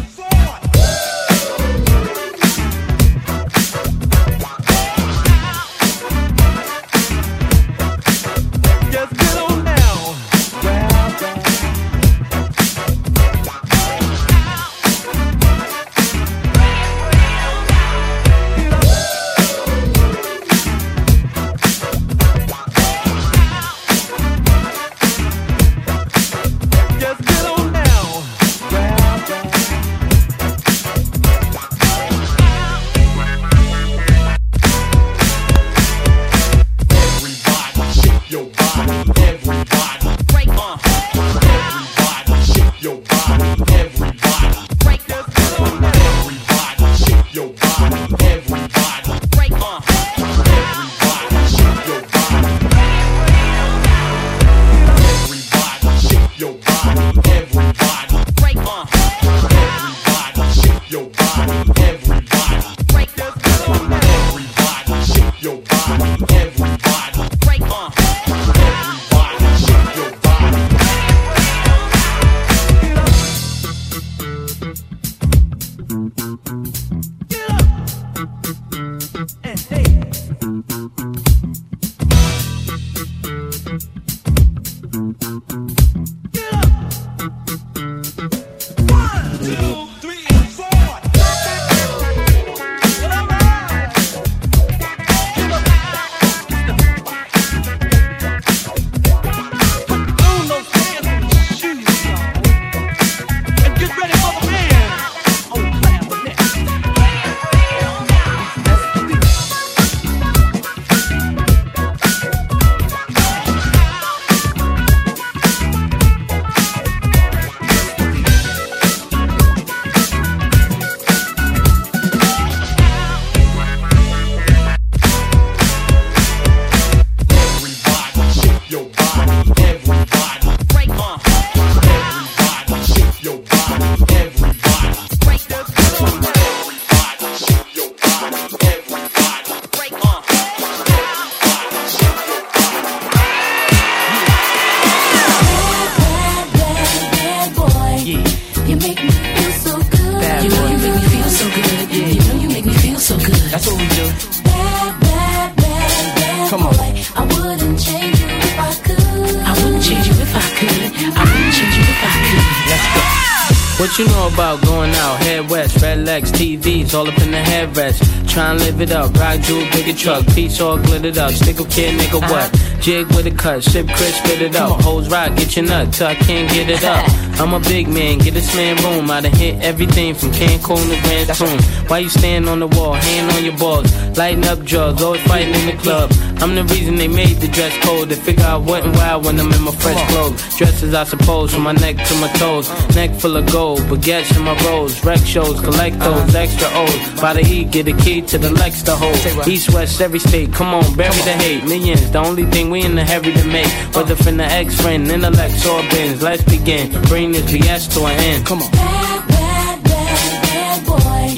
Bigger 169.87 169.99
truck, 169.99 170.27
piece 170.35 170.59
all 170.59 170.77
glittered 170.77 171.17
up. 171.17 171.31
Stick 171.31 171.61
a 171.61 171.63
kid, 171.63 171.97
nigga, 171.97 172.19
what? 172.19 172.81
Jig 172.81 173.07
with 173.15 173.25
a 173.25 173.31
cut, 173.31 173.63
sip 173.63 173.87
crisp, 173.87 174.17
spit 174.17 174.41
it 174.41 174.55
up. 174.57 174.81
Hoes 174.81 175.07
rock, 175.07 175.33
get 175.37 175.55
your 175.55 175.63
nut 175.63 175.93
till 175.93 176.07
I 176.07 176.15
can't 176.15 176.51
get 176.51 176.69
it 176.69 176.83
up. 176.83 177.05
I'm 177.39 177.53
a 177.53 177.59
big 177.61 177.87
man, 177.87 178.17
get 178.17 178.33
this 178.33 178.53
man 178.53 178.75
room. 178.83 179.09
I 179.09 179.21
done 179.21 179.31
hit 179.31 179.63
everything 179.63 180.13
from 180.13 180.31
Cancun 180.31 180.83
to 180.89 181.01
Grand 181.03 181.33
Tune. 181.37 181.87
Why 181.87 181.99
you 181.99 182.09
stand 182.09 182.49
on 182.49 182.59
the 182.59 182.67
wall, 182.67 182.95
hand 182.95 183.31
on 183.31 183.45
your 183.45 183.57
balls, 183.57 184.17
lighting 184.17 184.43
up 184.43 184.61
drugs, 184.65 185.01
always 185.01 185.21
fighting 185.21 185.55
in 185.55 185.67
the 185.67 185.81
club. 185.81 186.11
I'm 186.41 186.53
the 186.55 186.63
reason 186.65 186.95
they 186.95 187.07
made 187.07 187.37
the 187.37 187.47
dress 187.47 187.75
code. 187.83 188.09
They 188.09 188.15
figure 188.15 188.45
I 188.45 188.57
wasn't 188.57 188.95
wild 188.95 189.25
when 189.25 189.39
I'm 189.39 189.51
in 189.51 189.63
my 189.63 189.71
fresh 189.71 190.11
clothes. 190.11 190.57
Dresses, 190.57 190.93
I 190.93 191.03
suppose, 191.03 191.53
from 191.53 191.63
my 191.63 191.73
neck 191.73 191.95
to 191.95 192.15
my 192.15 192.27
toes. 192.33 192.69
Neck 192.95 193.11
full 193.11 193.35
of 193.37 193.51
gold, 193.51 193.79
baguettes 193.81 194.35
in 194.37 194.43
my 194.43 194.55
rolls. 194.65 195.03
Rec 195.03 195.19
shows, 195.19 195.59
collect 195.61 195.97
those 195.99 196.35
uh-huh. 196.35 196.37
extra 196.37 196.67
O's. 196.73 197.21
By 197.21 197.33
the 197.33 197.41
E, 197.41 197.63
get 197.63 197.87
a 197.87 197.93
key 197.93 198.21
to 198.21 198.37
the 198.37 198.51
Lex 198.51 198.83
to 198.83 198.95
hold. 198.95 199.47
East, 199.47 199.73
west, 199.73 199.99
every 199.99 200.19
state, 200.19 200.53
come 200.53 200.73
on, 200.73 200.95
bury 200.95 201.21
the 201.21 201.33
hate. 201.33 201.63
Millions, 201.63 202.11
the 202.11 202.19
only 202.19 202.45
thing 202.45 202.69
we 202.69 202.83
in 202.83 202.95
the 202.95 203.03
hurry 203.05 203.33
to 203.33 203.47
make. 203.47 203.65
Uh. 203.65 204.01
Whether 204.01 204.15
from 204.15 204.37
the 204.37 204.45
ex 204.45 204.79
friend, 204.79 205.07
intellect, 205.07 205.65
or 205.65 205.81
bins. 205.89 206.21
Let's 206.21 206.43
begin. 206.43 206.91
Bring 207.03 207.31
this 207.31 207.49
BS 207.51 207.93
to 207.95 208.05
an 208.05 208.19
end. 208.19 208.45
Come 208.45 208.61
on. 208.61 208.71
Bad, 208.71 209.27
bad, 209.27 209.83
bad, 209.83 210.41
bad 210.43 210.85
boy. 210.85 211.33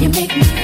You 0.00 0.08
make 0.08 0.34
me 0.34 0.59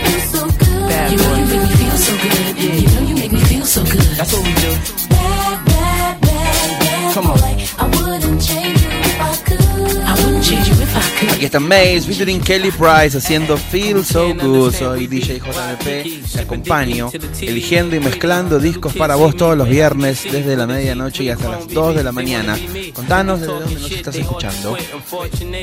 Aquí 11.47 11.55
está 11.55 11.61
Maze 11.61 12.01
featuring 12.01 12.40
Kelly 12.40 12.72
Price 12.72 13.16
haciendo 13.16 13.57
Feel 13.57 14.05
So 14.05 14.34
Good. 14.34 14.74
Soy 14.74 15.07
DJ 15.07 15.38
JMP, 15.38 16.32
te 16.32 16.40
acompaño, 16.40 17.09
eligiendo 17.40 17.94
y 17.94 18.01
mezclando 18.01 18.59
discos 18.59 18.92
para 18.94 19.14
vos 19.14 19.36
todos 19.36 19.57
los 19.57 19.68
viernes 19.68 20.24
desde 20.24 20.57
la 20.57 20.66
medianoche 20.66 21.22
y 21.22 21.28
hasta 21.28 21.49
las 21.49 21.68
2 21.68 21.94
de 21.94 22.03
la 22.03 22.11
mañana. 22.11 22.59
Contanos 22.97 23.40
desde 23.40 23.53
dónde 23.53 23.74
nos 23.74 23.90
estás 23.90 24.16
escuchando. 24.16 24.76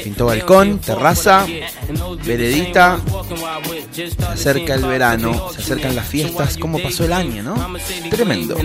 Pintó 0.04 0.28
balcón, 0.28 0.78
terraza, 0.78 1.48
veredita. 2.24 3.00
Se 3.92 4.04
acerca 4.22 4.76
el 4.76 4.86
verano, 4.86 5.50
se 5.52 5.62
acercan 5.62 5.96
las 5.96 6.08
fiestas. 6.08 6.58
¿Cómo 6.58 6.78
pasó 6.78 7.06
el 7.06 7.14
año, 7.14 7.42
no? 7.42 7.56
Tremendo. 8.12 8.56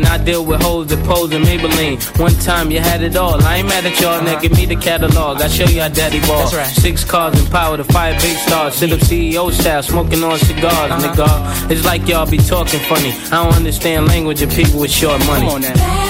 It's 11.71 11.85
like 11.85 12.07
y'all 12.07 12.27
be 12.27 12.39
talking 12.39 12.81
funny. 12.81 13.11
I 13.31 13.45
don't 13.45 13.55
understand 13.55 14.09
language 14.09 14.43
of 14.43 14.51
people 14.55 14.81
with 14.81 14.91
short 14.91 15.25
money. 15.27 16.08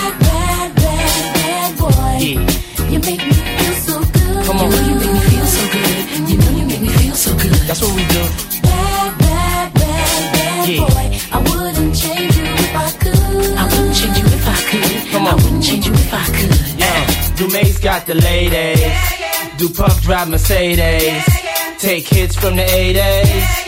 You 2.32 2.98
make 3.00 3.24
me 3.24 3.32
feel 3.32 3.74
so 3.88 3.98
good. 4.00 4.44
Come 4.44 4.58
on. 4.58 4.70
You 4.70 4.76
know 4.76 4.88
you 4.88 4.94
make 5.00 5.12
me 5.12 5.20
feel 5.30 5.46
so 5.46 5.62
good. 5.72 6.28
You 6.28 6.36
know 6.36 6.50
you 6.58 6.66
make 6.66 6.80
me 6.82 6.88
feel 6.88 7.14
so 7.14 7.32
good. 7.38 7.52
That's 7.68 7.80
what 7.80 7.94
we 7.96 8.02
do. 8.06 8.22
Bad, 8.68 9.18
bad, 9.18 9.74
bad, 9.74 10.32
bad 10.34 10.68
Yeah. 10.68 10.80
boy. 10.80 11.18
I 11.32 11.38
wouldn't 11.38 11.96
change 11.96 12.36
you 12.36 12.44
if 12.44 12.76
I 12.76 12.90
could. 13.02 13.56
I 13.56 13.64
wouldn't 13.64 13.96
change 13.96 14.18
you 14.18 14.26
if 14.26 14.46
I 14.46 14.60
could. 14.68 15.10
Come 15.12 15.26
I 15.26 15.30
on. 15.30 15.36
wouldn't 15.42 15.64
change 15.64 15.86
you 15.86 15.92
if 15.94 16.12
I 16.12 16.24
could. 16.36 16.78
Yeah. 16.78 16.86
Uh, 16.86 17.36
Dumaze 17.38 17.80
got 17.82 18.04
the 18.06 18.14
ladies. 18.14 18.92
Do 19.56 19.68
Puff 19.70 20.02
drive 20.02 20.28
Mercedes. 20.28 21.24
Take 21.78 22.06
hits 22.08 22.36
from 22.36 22.56
the 22.56 22.62
80s. 22.64 23.67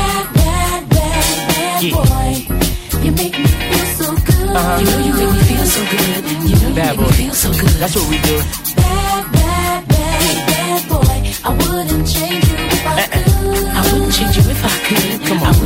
Yeah. 1.81 1.93
boy. 1.93 2.05
Uh-huh. 2.05 3.01
You 3.03 3.11
make 3.11 3.35
me 3.37 3.47
feel 3.47 3.85
so 3.99 4.07
good. 4.27 4.49
You 4.79 4.85
know 4.85 4.99
you 5.07 5.13
make 5.17 5.33
me 5.33 5.41
feel 5.49 5.65
so 5.65 5.81
good. 5.91 6.21
You 6.49 6.55
know 6.61 6.75
Bad 6.75 6.95
you 6.95 6.97
make 6.97 6.97
boy. 6.97 7.03
me 7.05 7.11
feel 7.17 7.33
so 7.33 7.49
good. 7.51 7.75
That's 7.81 7.95
what 7.95 8.07
we 8.09 8.17
do. 8.21 8.37
Bad, 8.75 9.31
bad, 9.33 9.87
bad, 9.87 10.37
bad 10.51 10.81
boy. 10.89 11.17
I 11.43 11.49
wouldn't 11.57 12.05
change 12.07 12.45
you 12.49 12.57
if 12.75 12.85
I 12.85 12.93
uh-uh. 13.01 13.07
could. 13.11 13.65
I 13.77 13.81
wouldn't 13.91 14.13
change 14.13 14.35
you 14.37 14.43
if 14.51 14.61
I 14.63 14.75
could. 14.87 15.27
Come 15.27 15.39
on. 15.43 15.60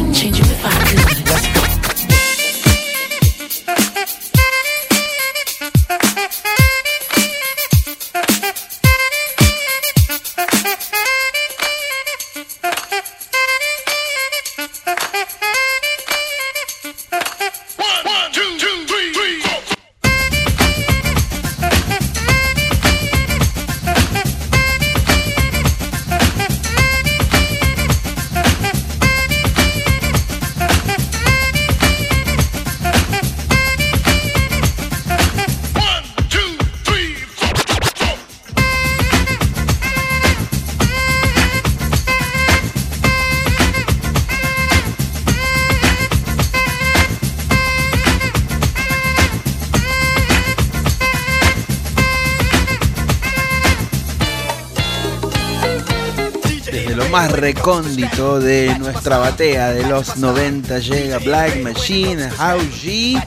Recóndito 57.46 58.39
de 58.39 58.76
nuestra 58.80 59.20
batea 59.20 59.72
de 59.72 59.86
los 59.86 60.18
90 60.18 60.80
llega 60.80 61.20
Black 61.20 61.62
Machine 61.62 62.26
How 62.39 62.58
G 62.72 63.24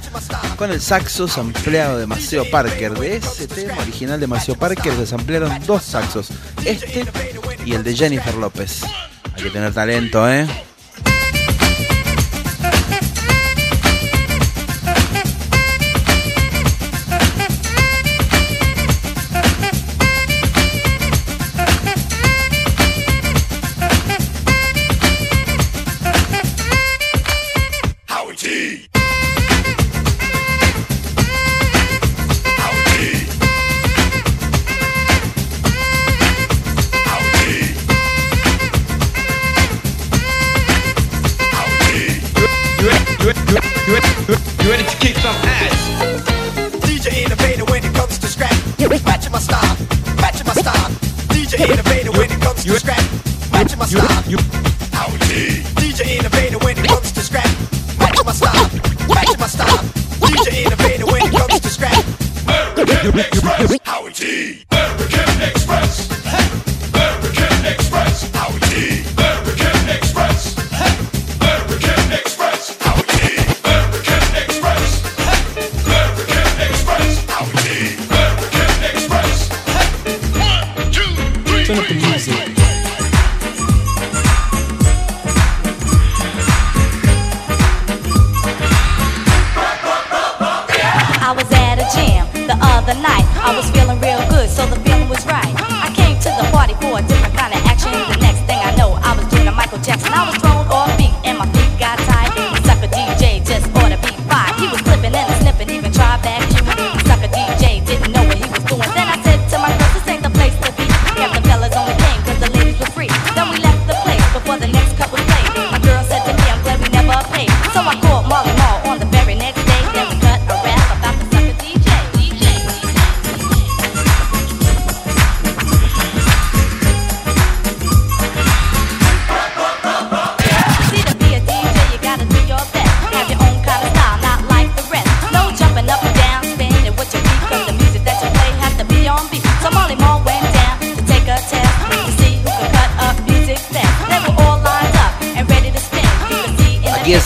con 0.56 0.72
el 0.72 0.80
saxo 0.80 1.28
sampleado 1.28 1.98
de 1.98 2.06
Maceo 2.08 2.44
Parker. 2.50 2.98
De 2.98 3.18
ese 3.18 3.46
tema 3.46 3.74
original 3.80 4.18
de 4.18 4.26
Maceo 4.26 4.56
Parker 4.56 4.92
se 4.94 5.06
samplearon 5.06 5.52
dos 5.68 5.84
saxos, 5.84 6.30
este 6.64 7.06
y 7.64 7.74
el 7.74 7.84
de 7.84 7.94
Jennifer 7.94 8.34
López. 8.34 8.82
Hay 9.34 9.44
que 9.44 9.50
tener 9.50 9.72
talento, 9.72 10.28
¿eh? 10.28 10.48
Innovator 51.60 52.12
when 52.12 52.30
it 52.30 52.40
comes 52.40 52.64
to 52.64 52.78
scrap. 52.78 53.02
Matching 53.52 53.78
my 53.78 53.86
style. 53.86 54.67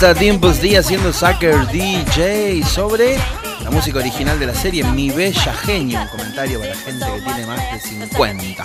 Está 0.03 0.18
Dimples 0.18 0.61
D 0.61 0.76
haciendo 0.76 1.12
Sucker 1.12 1.68
DJ 1.68 2.64
sobre 2.64 3.16
la 3.62 3.70
música 3.70 4.00
original 4.00 4.36
de 4.36 4.46
la 4.46 4.55
serie 4.55 4.82
Mi 4.82 5.11
Bella 5.11 5.55
Genio. 5.55 6.00
Un 6.00 6.09
comentario 6.09 6.59
para 6.59 6.74
gente 6.74 7.07
que 7.07 7.20
tiene 7.20 7.46
más 7.46 7.72
de 7.72 7.78
50. 7.78 8.64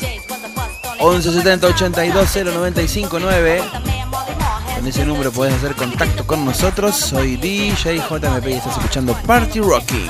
11 1.00 1.32
70 1.32 1.68
82 1.68 2.30
0 2.34 2.52
95 2.56 3.20
9. 3.20 3.62
Con 4.78 4.88
ese 4.88 5.06
número 5.06 5.32
podés 5.32 5.54
hacer 5.54 5.76
contacto 5.76 6.26
con 6.26 6.44
nosotros. 6.44 6.96
Soy 6.96 7.38
DJ 7.38 7.98
JMP 7.98 8.48
y 8.48 8.54
estás 8.54 8.76
escuchando 8.76 9.14
Party 9.28 9.60
Rocking. 9.60 10.08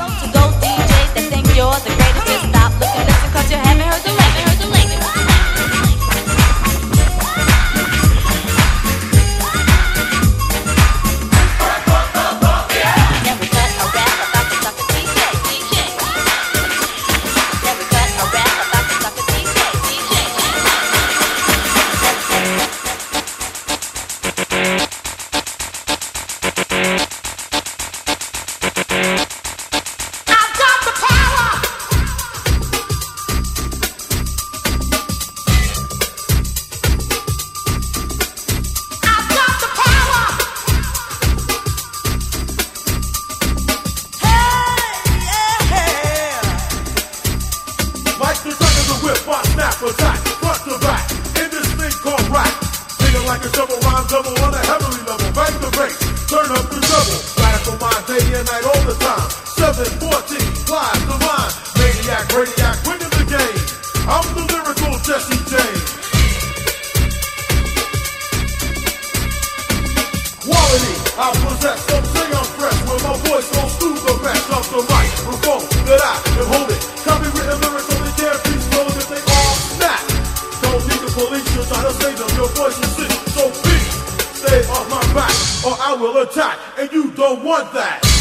You 86.91 87.11
don't 87.11 87.43
want 87.43 87.73
that 87.73 88.16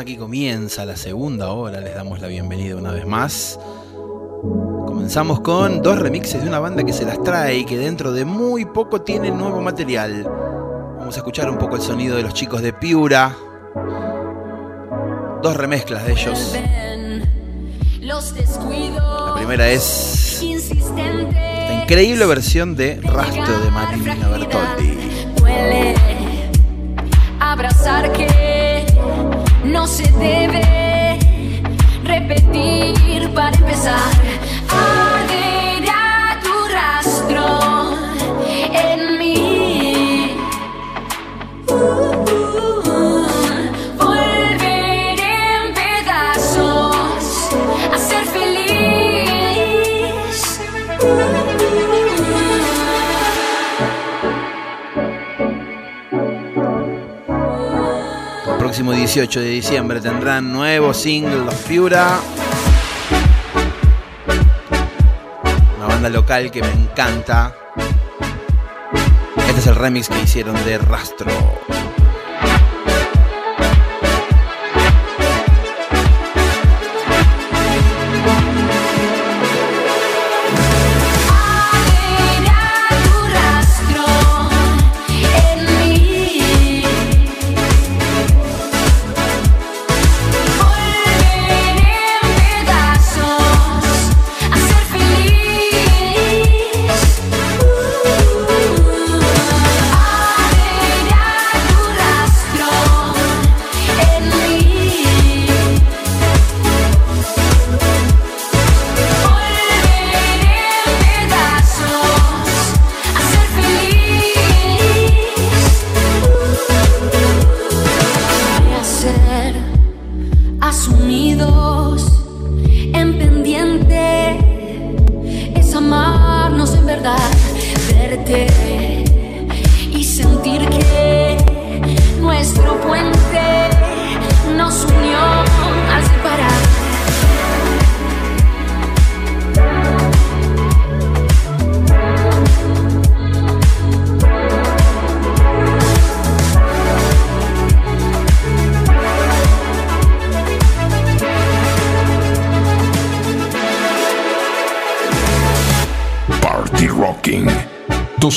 Aquí 0.00 0.16
comienza 0.16 0.86
la 0.86 0.96
segunda 0.96 1.50
hora, 1.50 1.78
les 1.78 1.94
damos 1.94 2.22
la 2.22 2.26
bienvenida 2.26 2.74
una 2.74 2.90
vez 2.90 3.06
más. 3.06 3.60
Comenzamos 4.86 5.40
con 5.40 5.82
dos 5.82 5.98
remixes 5.98 6.40
de 6.42 6.48
una 6.48 6.58
banda 6.58 6.82
que 6.84 6.94
se 6.94 7.04
las 7.04 7.22
trae 7.22 7.58
y 7.58 7.64
que 7.66 7.76
dentro 7.76 8.10
de 8.10 8.24
muy 8.24 8.64
poco 8.64 9.02
tiene 9.02 9.30
nuevo 9.30 9.60
material. 9.60 10.24
Vamos 10.98 11.14
a 11.16 11.18
escuchar 11.18 11.50
un 11.50 11.58
poco 11.58 11.76
el 11.76 11.82
sonido 11.82 12.16
de 12.16 12.22
los 12.22 12.32
chicos 12.32 12.62
de 12.62 12.72
Piura. 12.72 13.36
Dos 15.42 15.54
remezclas 15.54 16.06
de 16.06 16.12
ellos. 16.12 16.56
La 18.00 19.34
primera 19.36 19.68
es 19.68 20.42
la 20.96 21.82
increíble 21.82 22.24
versión 22.24 22.74
de 22.74 23.02
Rastro 23.02 23.60
de 23.60 23.70
Marina 23.70 24.28
Bertoldi. 24.28 24.98
Abrazar 27.38 28.10
que 28.12 28.49
no 29.80 29.86
se 29.86 30.02
debe 30.12 31.18
repetir 32.04 33.30
para 33.30 33.56
empezar. 33.56 34.29
Próximo 58.80 58.92
18 58.96 59.40
de 59.40 59.48
diciembre 59.50 60.00
tendrán 60.00 60.50
nuevo 60.50 60.94
single 60.94 61.44
Los 61.44 61.54
Piura. 61.68 62.18
Una 65.76 65.86
banda 65.86 66.08
local 66.08 66.50
que 66.50 66.62
me 66.62 66.72
encanta. 66.72 67.54
Este 69.36 69.60
es 69.60 69.66
el 69.66 69.74
remix 69.74 70.08
que 70.08 70.22
hicieron 70.22 70.54
de 70.64 70.78
Rastro. 70.78 71.59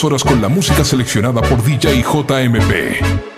Horas 0.02 0.24
con 0.24 0.42
la 0.42 0.50
música 0.50 0.84
seleccionada 0.84 1.40
por 1.42 1.64
DJ 1.64 2.02
JMP. 2.02 3.33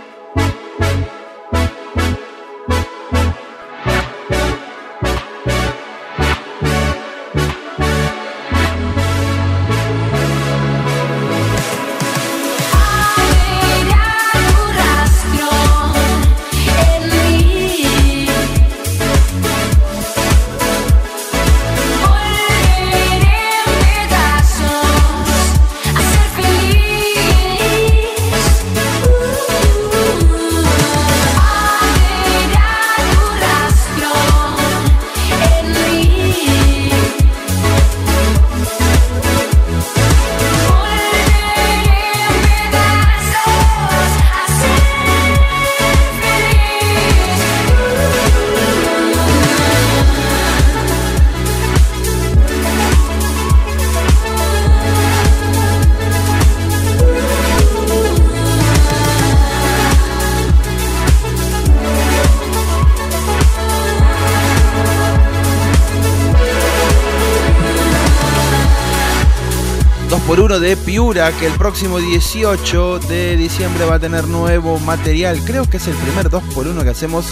Que 71.14 71.46
el 71.46 71.54
próximo 71.54 72.00
18 72.00 73.00
de 73.00 73.38
diciembre 73.38 73.86
va 73.86 73.96
a 73.96 74.00
tener 74.00 74.28
nuevo 74.28 74.80
material. 74.80 75.40
Creo 75.46 75.70
que 75.70 75.78
es 75.78 75.88
el 75.88 75.94
primer 75.94 76.32
2 76.32 76.44
por 76.56 76.68
1 76.68 76.84
que 76.84 76.90
hacemos 76.90 77.28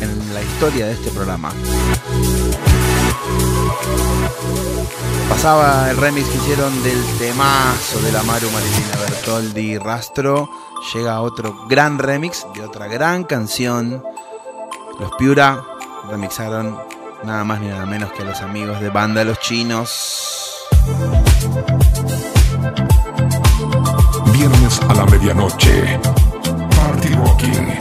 en 0.00 0.32
la 0.32 0.42
historia 0.42 0.86
de 0.86 0.92
este 0.92 1.10
programa. 1.10 1.52
Pasaba 5.28 5.90
el 5.90 5.98
remix 5.98 6.26
que 6.26 6.38
hicieron 6.38 6.82
del 6.82 6.98
temazo 7.18 8.00
de 8.00 8.12
la 8.12 8.22
Maru 8.22 8.50
Marilina 8.50 8.96
Bertoldi 8.98 9.76
Rastro. 9.76 10.48
Llega 10.94 11.20
otro 11.20 11.66
gran 11.68 11.98
remix 11.98 12.46
de 12.54 12.62
otra 12.62 12.86
gran 12.86 13.24
canción. 13.24 14.02
Los 14.98 15.12
Piura 15.18 15.62
remixaron 16.10 16.78
nada 17.24 17.44
más 17.44 17.60
ni 17.60 17.68
nada 17.68 17.84
menos 17.84 18.10
que 18.12 18.24
los 18.24 18.40
amigos 18.40 18.80
de 18.80 18.88
Banda 18.88 19.22
Los 19.22 19.38
Chinos. 19.40 20.48
A 24.88 24.94
la 24.94 25.04
medianoche. 25.04 26.00
Party 26.74 27.14
Rocking. 27.14 27.77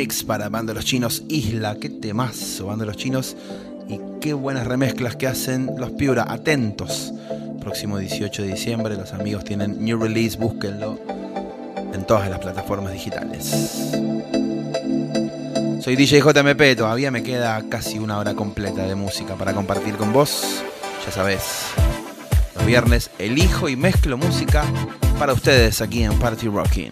Remix 0.00 0.24
para 0.24 0.48
Banda 0.48 0.72
Los 0.72 0.86
Chinos 0.86 1.24
Isla. 1.28 1.76
Qué 1.78 1.90
temazo, 1.90 2.68
Banda 2.68 2.86
Los 2.86 2.96
Chinos. 2.96 3.36
Y 3.86 4.00
qué 4.22 4.32
buenas 4.32 4.66
remezclas 4.66 5.14
que 5.14 5.26
hacen 5.26 5.68
los 5.76 5.90
Piura. 5.90 6.24
Atentos. 6.26 7.12
Próximo 7.60 7.98
18 7.98 8.42
de 8.42 8.48
diciembre, 8.48 8.96
los 8.96 9.12
amigos 9.12 9.44
tienen 9.44 9.84
new 9.84 10.02
release. 10.02 10.38
Búsquenlo 10.38 10.98
en 11.92 12.06
todas 12.06 12.30
las 12.30 12.38
plataformas 12.38 12.94
digitales. 12.94 13.92
Soy 15.82 15.96
DJ 15.96 16.20
JMP. 16.20 16.78
Todavía 16.78 17.10
me 17.10 17.22
queda 17.22 17.62
casi 17.68 17.98
una 17.98 18.16
hora 18.16 18.32
completa 18.32 18.86
de 18.86 18.94
música 18.94 19.34
para 19.34 19.52
compartir 19.52 19.96
con 19.96 20.14
vos. 20.14 20.62
Ya 21.04 21.12
sabés. 21.12 21.42
Los 22.54 22.64
viernes 22.64 23.10
elijo 23.18 23.68
y 23.68 23.76
mezclo 23.76 24.16
música 24.16 24.64
para 25.18 25.34
ustedes 25.34 25.82
aquí 25.82 26.04
en 26.04 26.18
Party 26.18 26.46
Rocking. 26.46 26.90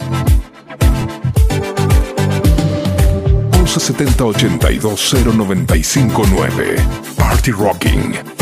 1170 3.68 4.64
820 4.64 5.36
959 5.36 7.16
Party 7.16 7.52
Rocking. 7.52 8.37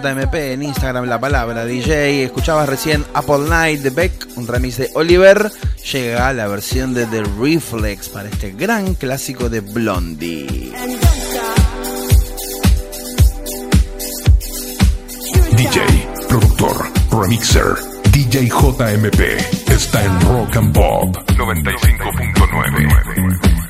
JMP, 0.00 0.34
en 0.34 0.62
Instagram 0.62 1.06
la 1.06 1.20
palabra 1.20 1.64
DJ. 1.64 2.24
Escuchabas 2.24 2.68
recién 2.68 3.04
Apple 3.14 3.48
Night 3.48 3.80
de 3.80 3.88
Beck, 3.90 4.12
un 4.36 4.46
remix 4.46 4.76
de 4.78 4.90
Oliver. 4.94 5.50
Llega 5.92 6.32
la 6.32 6.46
versión 6.48 6.94
de 6.94 7.06
The 7.06 7.22
Reflex 7.38 8.08
para 8.08 8.28
este 8.28 8.52
gran 8.52 8.94
clásico 8.94 9.48
de 9.48 9.60
Blondie. 9.60 10.72
DJ, 15.56 15.80
productor, 16.28 16.90
remixer, 17.10 17.74
DJ 18.10 18.48
JMP 18.48 19.20
está 19.70 20.04
en 20.04 20.20
Rock 20.22 20.56
and 20.56 20.74
Pop 20.74 21.16
95.9. 21.36 23.63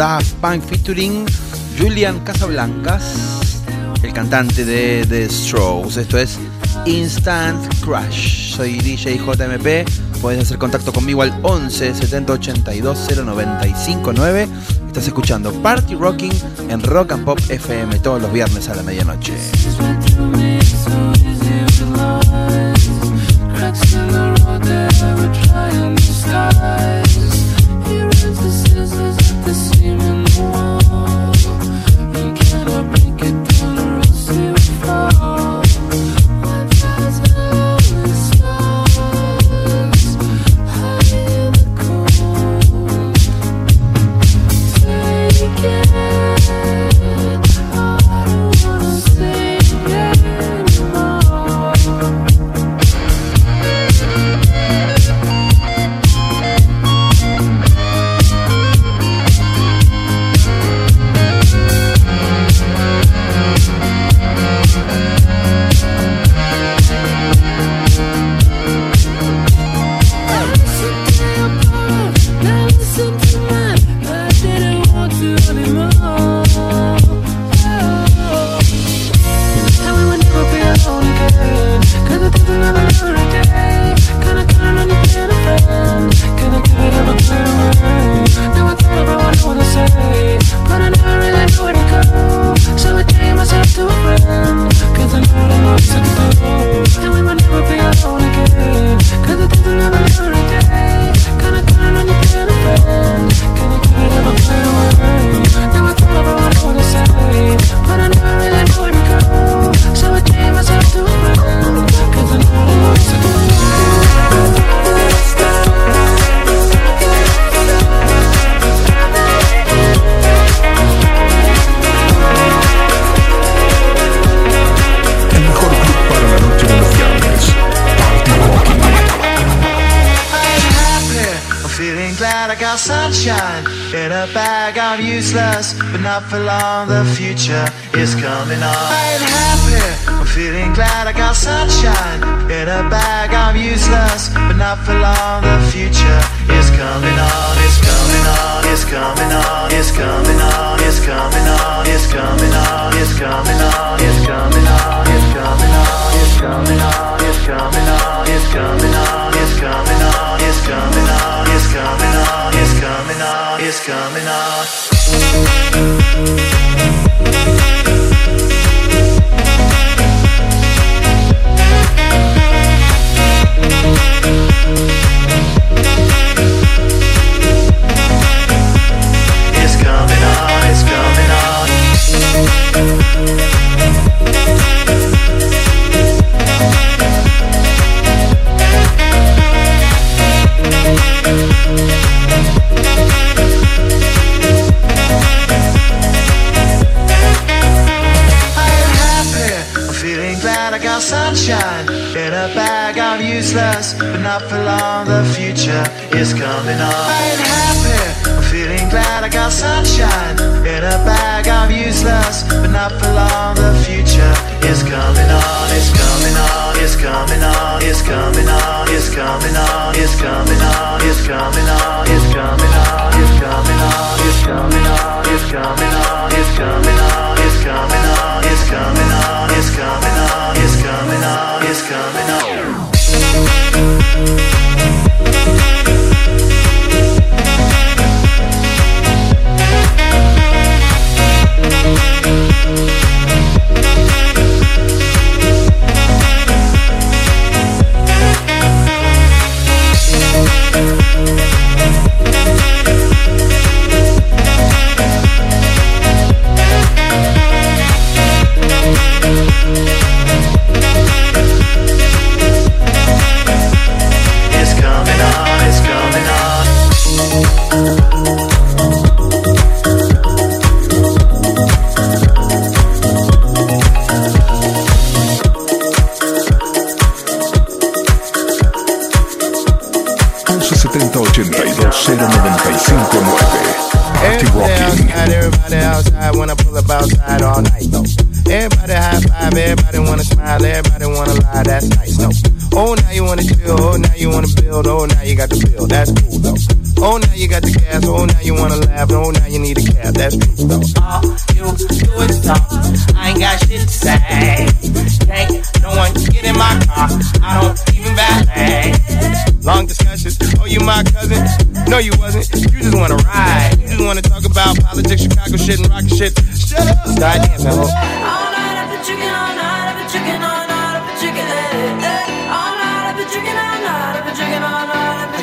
Daft 0.00 0.32
Punk 0.40 0.62
featuring 0.64 1.26
Julian 1.78 2.20
Casablancas, 2.20 3.60
el 4.02 4.14
cantante 4.14 4.64
de 4.64 5.04
The 5.06 5.28
Strokes. 5.28 6.00
Esto 6.00 6.16
es 6.16 6.38
Instant 6.86 7.62
Crush. 7.84 8.54
Soy 8.56 8.78
DJ 8.78 9.18
JMP. 9.18 9.86
Puedes 10.22 10.40
hacer 10.40 10.56
contacto 10.56 10.90
conmigo 10.90 11.20
al 11.20 11.38
11 11.42 11.94
70 11.94 12.32
82 12.32 13.08
0959. 13.26 14.48
Estás 14.86 15.06
escuchando 15.06 15.52
Party 15.52 15.94
Rocking 15.96 16.32
en 16.70 16.82
Rock 16.82 17.12
and 17.12 17.26
Pop 17.26 17.38
FM 17.50 17.98
todos 17.98 18.22
los 18.22 18.32
viernes 18.32 18.70
a 18.70 18.76
la 18.76 18.82
medianoche. 18.82 19.34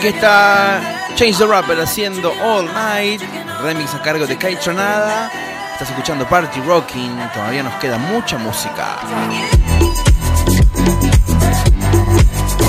Está 0.07 0.79
Change 1.15 1.37
the 1.37 1.45
Rapper 1.45 1.81
haciendo 1.81 2.31
All 2.41 2.65
Night, 2.73 3.21
remix 3.61 3.93
a 3.93 4.01
cargo 4.01 4.25
de 4.25 4.37
Kai 4.37 4.55
Tronada. 4.55 5.29
Estás 5.73 5.89
escuchando 5.89 6.25
Party 6.25 6.61
Rocking, 6.61 7.17
todavía 7.33 7.61
nos 7.61 7.73
queda 7.75 7.97
mucha 7.97 8.37
música. 8.37 8.99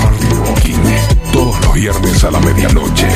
Party 0.01 0.29
Rocking, 0.45 0.83
todos 1.31 1.57
los 1.61 1.73
viernes 1.73 2.23
a 2.25 2.31
la 2.31 2.39
medianoche. 2.41 3.07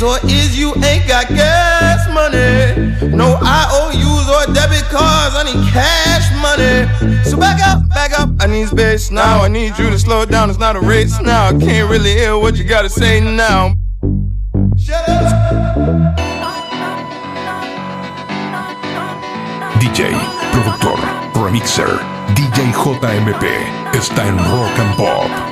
fees 0.00 0.02
or 0.02 0.18
is 0.30 0.58
you 0.58 0.74
ain't 0.84 1.06
got 1.06 1.28
gas 1.28 2.08
money. 2.12 3.14
No 3.14 3.38
IOUs 3.42 4.28
or 4.28 4.52
debit 4.52 4.84
cards, 4.90 5.34
I 5.36 5.44
need 5.44 5.72
cash 5.72 6.26
money. 6.40 7.24
So 7.24 7.36
back 7.36 7.60
up, 7.66 7.88
back 7.88 8.18
up, 8.18 8.30
I 8.40 8.46
need 8.46 8.68
space 8.68 9.10
now. 9.10 9.42
I 9.42 9.48
need 9.48 9.78
you 9.78 9.90
to 9.90 9.98
slow 9.98 10.24
down, 10.24 10.50
it's 10.50 10.58
not 10.58 10.76
a 10.76 10.80
race 10.80 11.20
now. 11.20 11.48
I 11.48 11.52
can't 11.52 11.90
really 11.90 12.12
hear 12.12 12.36
what 12.38 12.56
you 12.56 12.64
gotta 12.64 12.88
say 12.88 13.20
now. 13.20 13.74
Shut 14.76 15.08
up! 15.08 16.16
DJ, 19.80 20.12
productor, 20.52 20.96
remixer, 21.34 21.98
DJ 22.34 22.72
JMP, 22.72 23.96
está 23.96 24.26
en 24.26 24.36
Rock 24.36 24.78
and 24.78 24.96
Pop. 24.96 25.49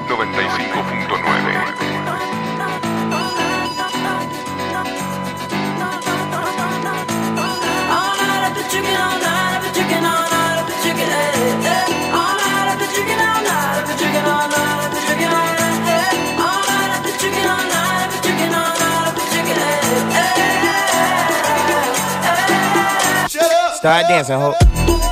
Start 23.89 24.07
dancing, 24.07 24.39
ho. 24.39 25.08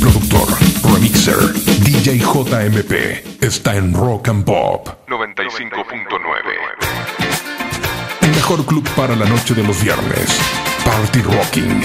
Productor, 0.00 0.48
remixer, 0.92 1.52
DJ 1.84 2.18
JMP 2.18 3.42
está 3.42 3.76
en 3.76 3.94
Rock 3.94 4.28
and 4.28 4.44
Pop 4.44 4.88
95.9. 5.08 6.92
El 8.22 8.30
mejor 8.30 8.64
club 8.66 8.88
para 8.96 9.16
la 9.16 9.26
noche 9.26 9.54
de 9.54 9.62
los 9.62 9.82
viernes, 9.82 10.38
Party 10.84 11.22
Rocking. 11.22 11.82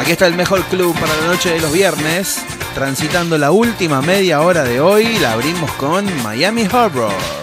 Aquí 0.00 0.12
está 0.12 0.26
el 0.26 0.34
mejor 0.34 0.62
club 0.64 0.94
para 0.98 1.14
la 1.16 1.26
noche 1.26 1.50
de 1.50 1.60
los 1.60 1.72
viernes, 1.72 2.42
transitando 2.74 3.38
la 3.38 3.50
última 3.50 4.00
media 4.02 4.40
hora 4.40 4.64
de 4.64 4.80
hoy, 4.80 5.18
la 5.18 5.32
abrimos 5.32 5.70
con 5.72 6.06
Miami 6.22 6.66
Harbor. 6.70 7.39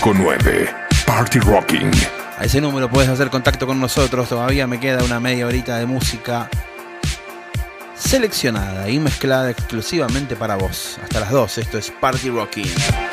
959 0.00 0.74
Party 1.06 1.38
Rocking. 1.40 1.90
A 2.38 2.44
ese 2.44 2.58
número 2.60 2.88
puedes 2.88 3.10
hacer 3.10 3.28
contacto 3.28 3.66
con 3.66 3.78
nosotros. 3.78 4.30
Todavía 4.30 4.66
me 4.66 4.80
queda 4.80 5.04
una 5.04 5.20
media 5.20 5.46
horita 5.46 5.76
de 5.76 5.84
música 5.84 6.48
seleccionada 7.94 8.88
y 8.88 8.98
mezclada 8.98 9.50
exclusivamente 9.50 10.36
para 10.36 10.56
vos. 10.56 10.98
Hasta 11.02 11.20
las 11.20 11.30
2. 11.30 11.58
Esto 11.58 11.76
es 11.76 11.90
Party 11.90 12.30
Rocking. 12.30 13.09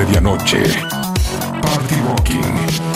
medianoche. 0.00 0.62
Party 1.60 2.00
Walking. 2.08 2.89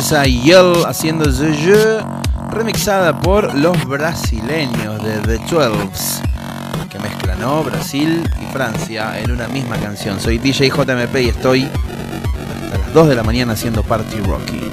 francesa 0.00 0.24
Yell 0.24 0.86
haciendo 0.86 1.24
The 1.24 1.52
Jeu, 1.54 2.00
remixada 2.50 3.20
por 3.20 3.54
los 3.54 3.84
brasileños 3.86 5.02
de 5.02 5.18
The 5.18 5.38
Twelves, 5.46 6.22
que 6.88 6.98
mezclan 6.98 7.40
¿no? 7.40 7.62
Brasil 7.62 8.26
y 8.40 8.50
Francia 8.50 9.18
en 9.18 9.30
una 9.30 9.46
misma 9.48 9.76
canción. 9.76 10.18
Soy 10.18 10.38
DJ 10.38 10.70
JMP 10.70 11.16
y 11.16 11.28
estoy 11.28 11.64
hasta 11.64 12.78
las 12.78 12.94
2 12.94 13.08
de 13.08 13.14
la 13.14 13.22
mañana 13.22 13.52
haciendo 13.52 13.82
Party 13.82 14.20
Rocky. 14.20 14.70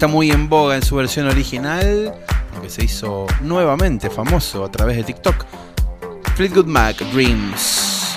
está 0.00 0.08
muy 0.08 0.30
en 0.30 0.48
boga 0.48 0.76
en 0.76 0.82
su 0.82 0.96
versión 0.96 1.26
original, 1.26 2.14
que 2.62 2.70
se 2.70 2.82
hizo 2.82 3.26
nuevamente 3.42 4.08
famoso 4.08 4.64
a 4.64 4.70
través 4.70 4.96
de 4.96 5.02
TikTok. 5.04 5.44
Fleetwood 6.36 6.64
Mac 6.64 6.96
Dreams. 7.12 8.14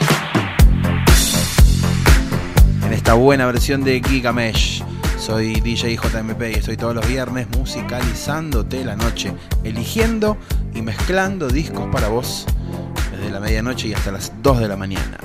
En 2.86 2.94
esta 2.94 3.16
buena 3.16 3.46
versión 3.48 3.84
de 3.84 4.02
Gigamesh. 4.02 4.82
Soy 5.20 5.60
DJ 5.60 5.98
JMP 5.98 6.42
y 6.52 6.60
estoy 6.60 6.78
todos 6.78 6.96
los 6.96 7.06
viernes 7.06 7.48
musicalizándote 7.50 8.86
la 8.86 8.96
noche, 8.96 9.34
eligiendo 9.66 10.38
y 10.74 10.82
mezclando 10.82 11.50
discos 11.50 11.90
para 11.92 12.08
vos 12.08 12.46
desde 13.12 13.30
la 13.30 13.42
medianoche 13.42 13.90
y 13.90 13.94
hasta 13.94 14.14
las 14.14 14.32
2 14.42 14.62
de 14.62 14.68
la 14.70 14.78
mañana. 14.78 15.18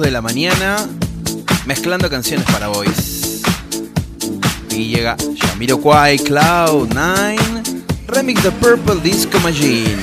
de 0.00 0.10
la 0.10 0.20
mañana 0.20 0.76
mezclando 1.66 2.08
canciones 2.08 2.46
para 2.50 2.68
boys. 2.68 3.42
Y 4.70 4.88
llega 4.88 5.16
Jamiroquai 5.40 6.18
Cloud 6.18 6.88
9, 6.94 7.36
remix 8.06 8.42
de 8.42 8.50
Purple 8.52 9.00
Disco 9.02 9.38
Machine. 9.40 9.96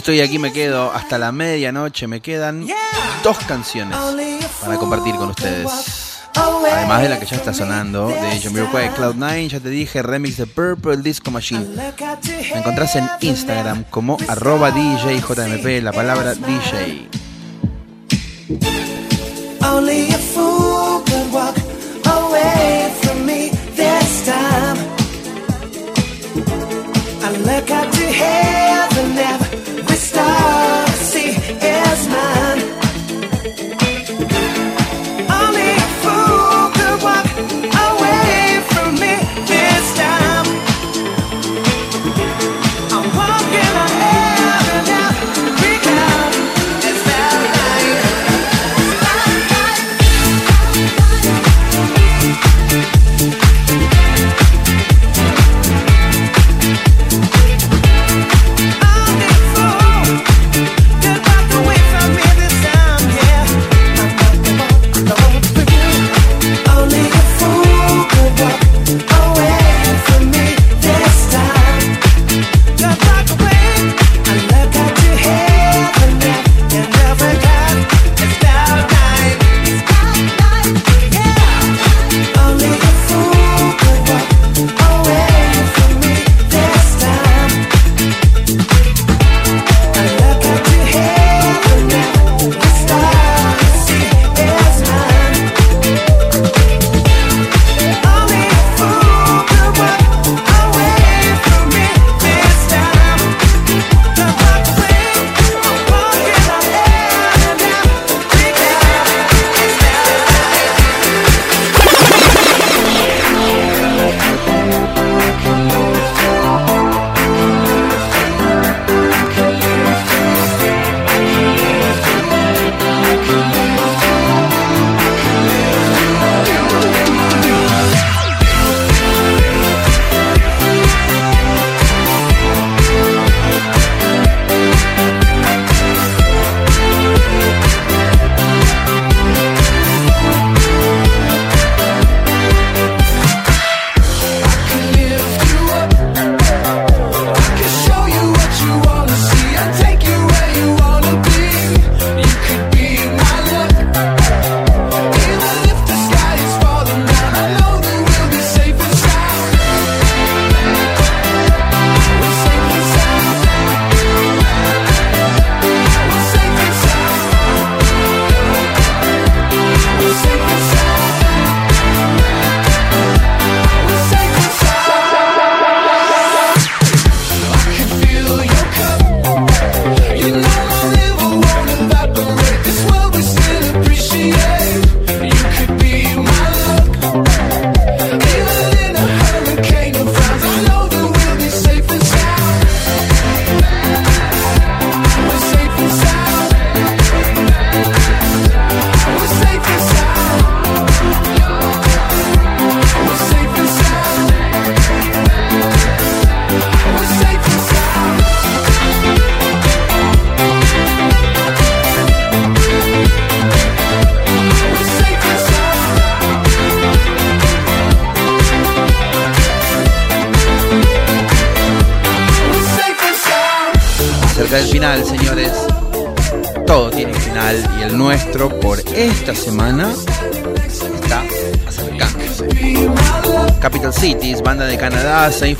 estoy 0.00 0.22
aquí, 0.22 0.38
me 0.38 0.50
quedo 0.50 0.90
hasta 0.92 1.18
la 1.18 1.30
medianoche. 1.30 2.06
Me 2.06 2.20
quedan 2.20 2.66
dos 3.22 3.38
canciones 3.46 3.96
para 4.62 4.76
compartir 4.76 5.14
con 5.14 5.30
ustedes. 5.30 6.22
Además 6.34 7.02
de 7.02 7.08
la 7.10 7.20
que 7.20 7.26
ya 7.26 7.36
está 7.36 7.52
sonando, 7.52 8.08
de 8.08 8.40
Jamiroquai 8.40 8.90
Cloud9, 8.94 9.48
ya 9.48 9.60
te 9.60 9.68
dije, 9.68 10.02
remix 10.02 10.38
de 10.38 10.46
Purple 10.46 10.98
Disco 10.98 11.30
Machine. 11.30 11.66
Me 12.52 12.58
encontrás 12.58 12.96
en 12.96 13.08
Instagram 13.20 13.84
como 13.90 14.16
arroba 14.26 14.70
DJJMP, 14.70 15.82
la 15.82 15.92
palabra 15.92 16.34
DJ. 16.34 17.19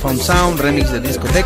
From 0.01 0.17
Sound, 0.17 0.59
remix 0.59 0.91
de 0.91 0.99
Discotech. 0.99 1.45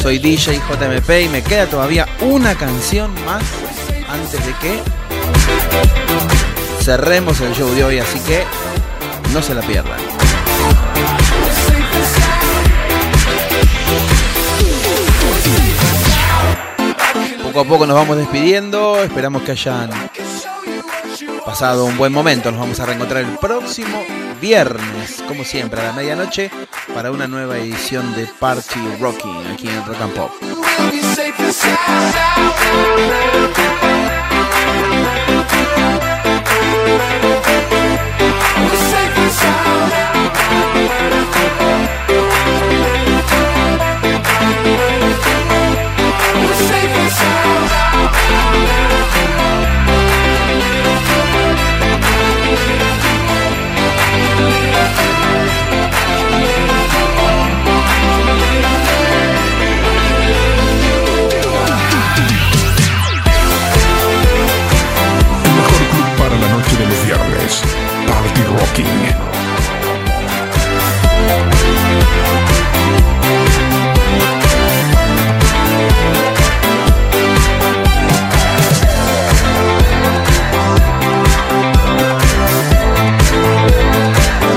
Soy 0.00 0.20
DJ 0.20 0.60
JMP 0.60 1.24
y 1.24 1.28
me 1.28 1.42
queda 1.42 1.66
todavía 1.66 2.06
una 2.20 2.54
canción 2.54 3.12
más 3.24 3.42
antes 4.08 4.46
de 4.46 4.52
que 4.60 4.80
cerremos 6.84 7.40
el 7.40 7.52
show 7.52 7.68
de 7.74 7.82
hoy, 7.82 7.98
así 7.98 8.20
que 8.20 8.44
no 9.32 9.42
se 9.42 9.54
la 9.54 9.62
pierdan. 9.62 9.98
Poco 17.42 17.60
a 17.60 17.64
poco 17.64 17.86
nos 17.86 17.96
vamos 17.96 18.18
despidiendo, 18.18 19.02
esperamos 19.02 19.42
que 19.42 19.50
hayan 19.50 19.90
pasado 21.44 21.86
un 21.86 21.96
buen 21.96 22.12
momento, 22.12 22.52
nos 22.52 22.60
vamos 22.60 22.78
a 22.78 22.86
reencontrar 22.86 23.24
el 23.24 23.36
próximo 23.38 24.04
viernes, 24.40 25.24
como 25.26 25.44
siempre, 25.44 25.80
a 25.80 25.84
la 25.84 25.92
medianoche, 25.92 26.50
para 26.96 27.10
una 27.10 27.28
nueva 27.28 27.58
edición 27.58 28.14
de 28.16 28.26
Party 28.40 28.80
Rocking 28.98 29.46
aquí 29.52 29.68
en 29.68 29.84
Rock 29.84 30.00
and 30.00 30.14
Pop. 30.14 30.30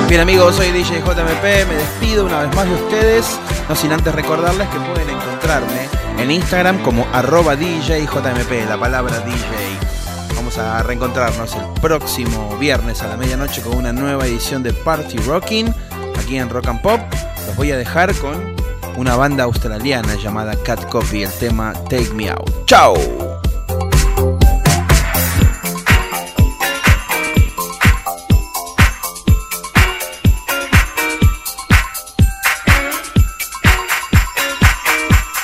Bien 0.10 0.22
amigos, 0.22 0.56
soy 0.56 0.72
DJ 0.72 1.02
JMP, 1.02 1.44
me 1.68 1.76
despido 1.76 2.26
una 2.26 2.42
vez 2.42 2.56
más 2.56 2.66
de 2.66 2.74
ustedes, 2.74 3.40
no 3.70 3.76
sin 3.76 3.92
antes 3.92 4.14
recordarles 4.16 4.68
que 4.70 4.80
pueden 4.80 5.10
encontrarme 5.10 5.88
en 6.18 6.32
Instagram 6.32 6.82
como 6.82 7.06
arroba 7.14 7.56
DJJMP, 7.56 8.68
la 8.68 8.78
palabra 8.80 9.20
DJ. 9.20 9.69
A 10.60 10.84
reencontrarnos 10.84 11.56
el 11.56 11.64
próximo 11.82 12.58
viernes 12.58 13.02
a 13.02 13.08
la 13.08 13.16
medianoche 13.16 13.62
con 13.62 13.78
una 13.78 13.94
nueva 13.94 14.26
edición 14.26 14.62
de 14.62 14.74
Party 14.74 15.18
Rocking 15.20 15.74
aquí 16.20 16.38
en 16.38 16.50
Rock 16.50 16.68
and 16.68 16.82
Pop. 16.82 17.00
Los 17.48 17.56
voy 17.56 17.72
a 17.72 17.78
dejar 17.78 18.14
con 18.16 18.56
una 18.98 19.16
banda 19.16 19.46
australiana 19.46 20.16
llamada 20.16 20.56
Cat 20.62 20.90
Coffee, 20.90 21.24
el 21.24 21.32
tema 21.34 21.74
Take 21.90 22.14
Me 22.14 22.30
Out. 22.30 22.66
¡Chao! 22.66 22.94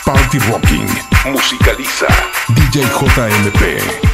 Party 0.06 0.40
Rocking. 0.40 0.88
Musicaliza. 1.32 2.08
DJ 2.50 2.84
JMP. 2.84 4.05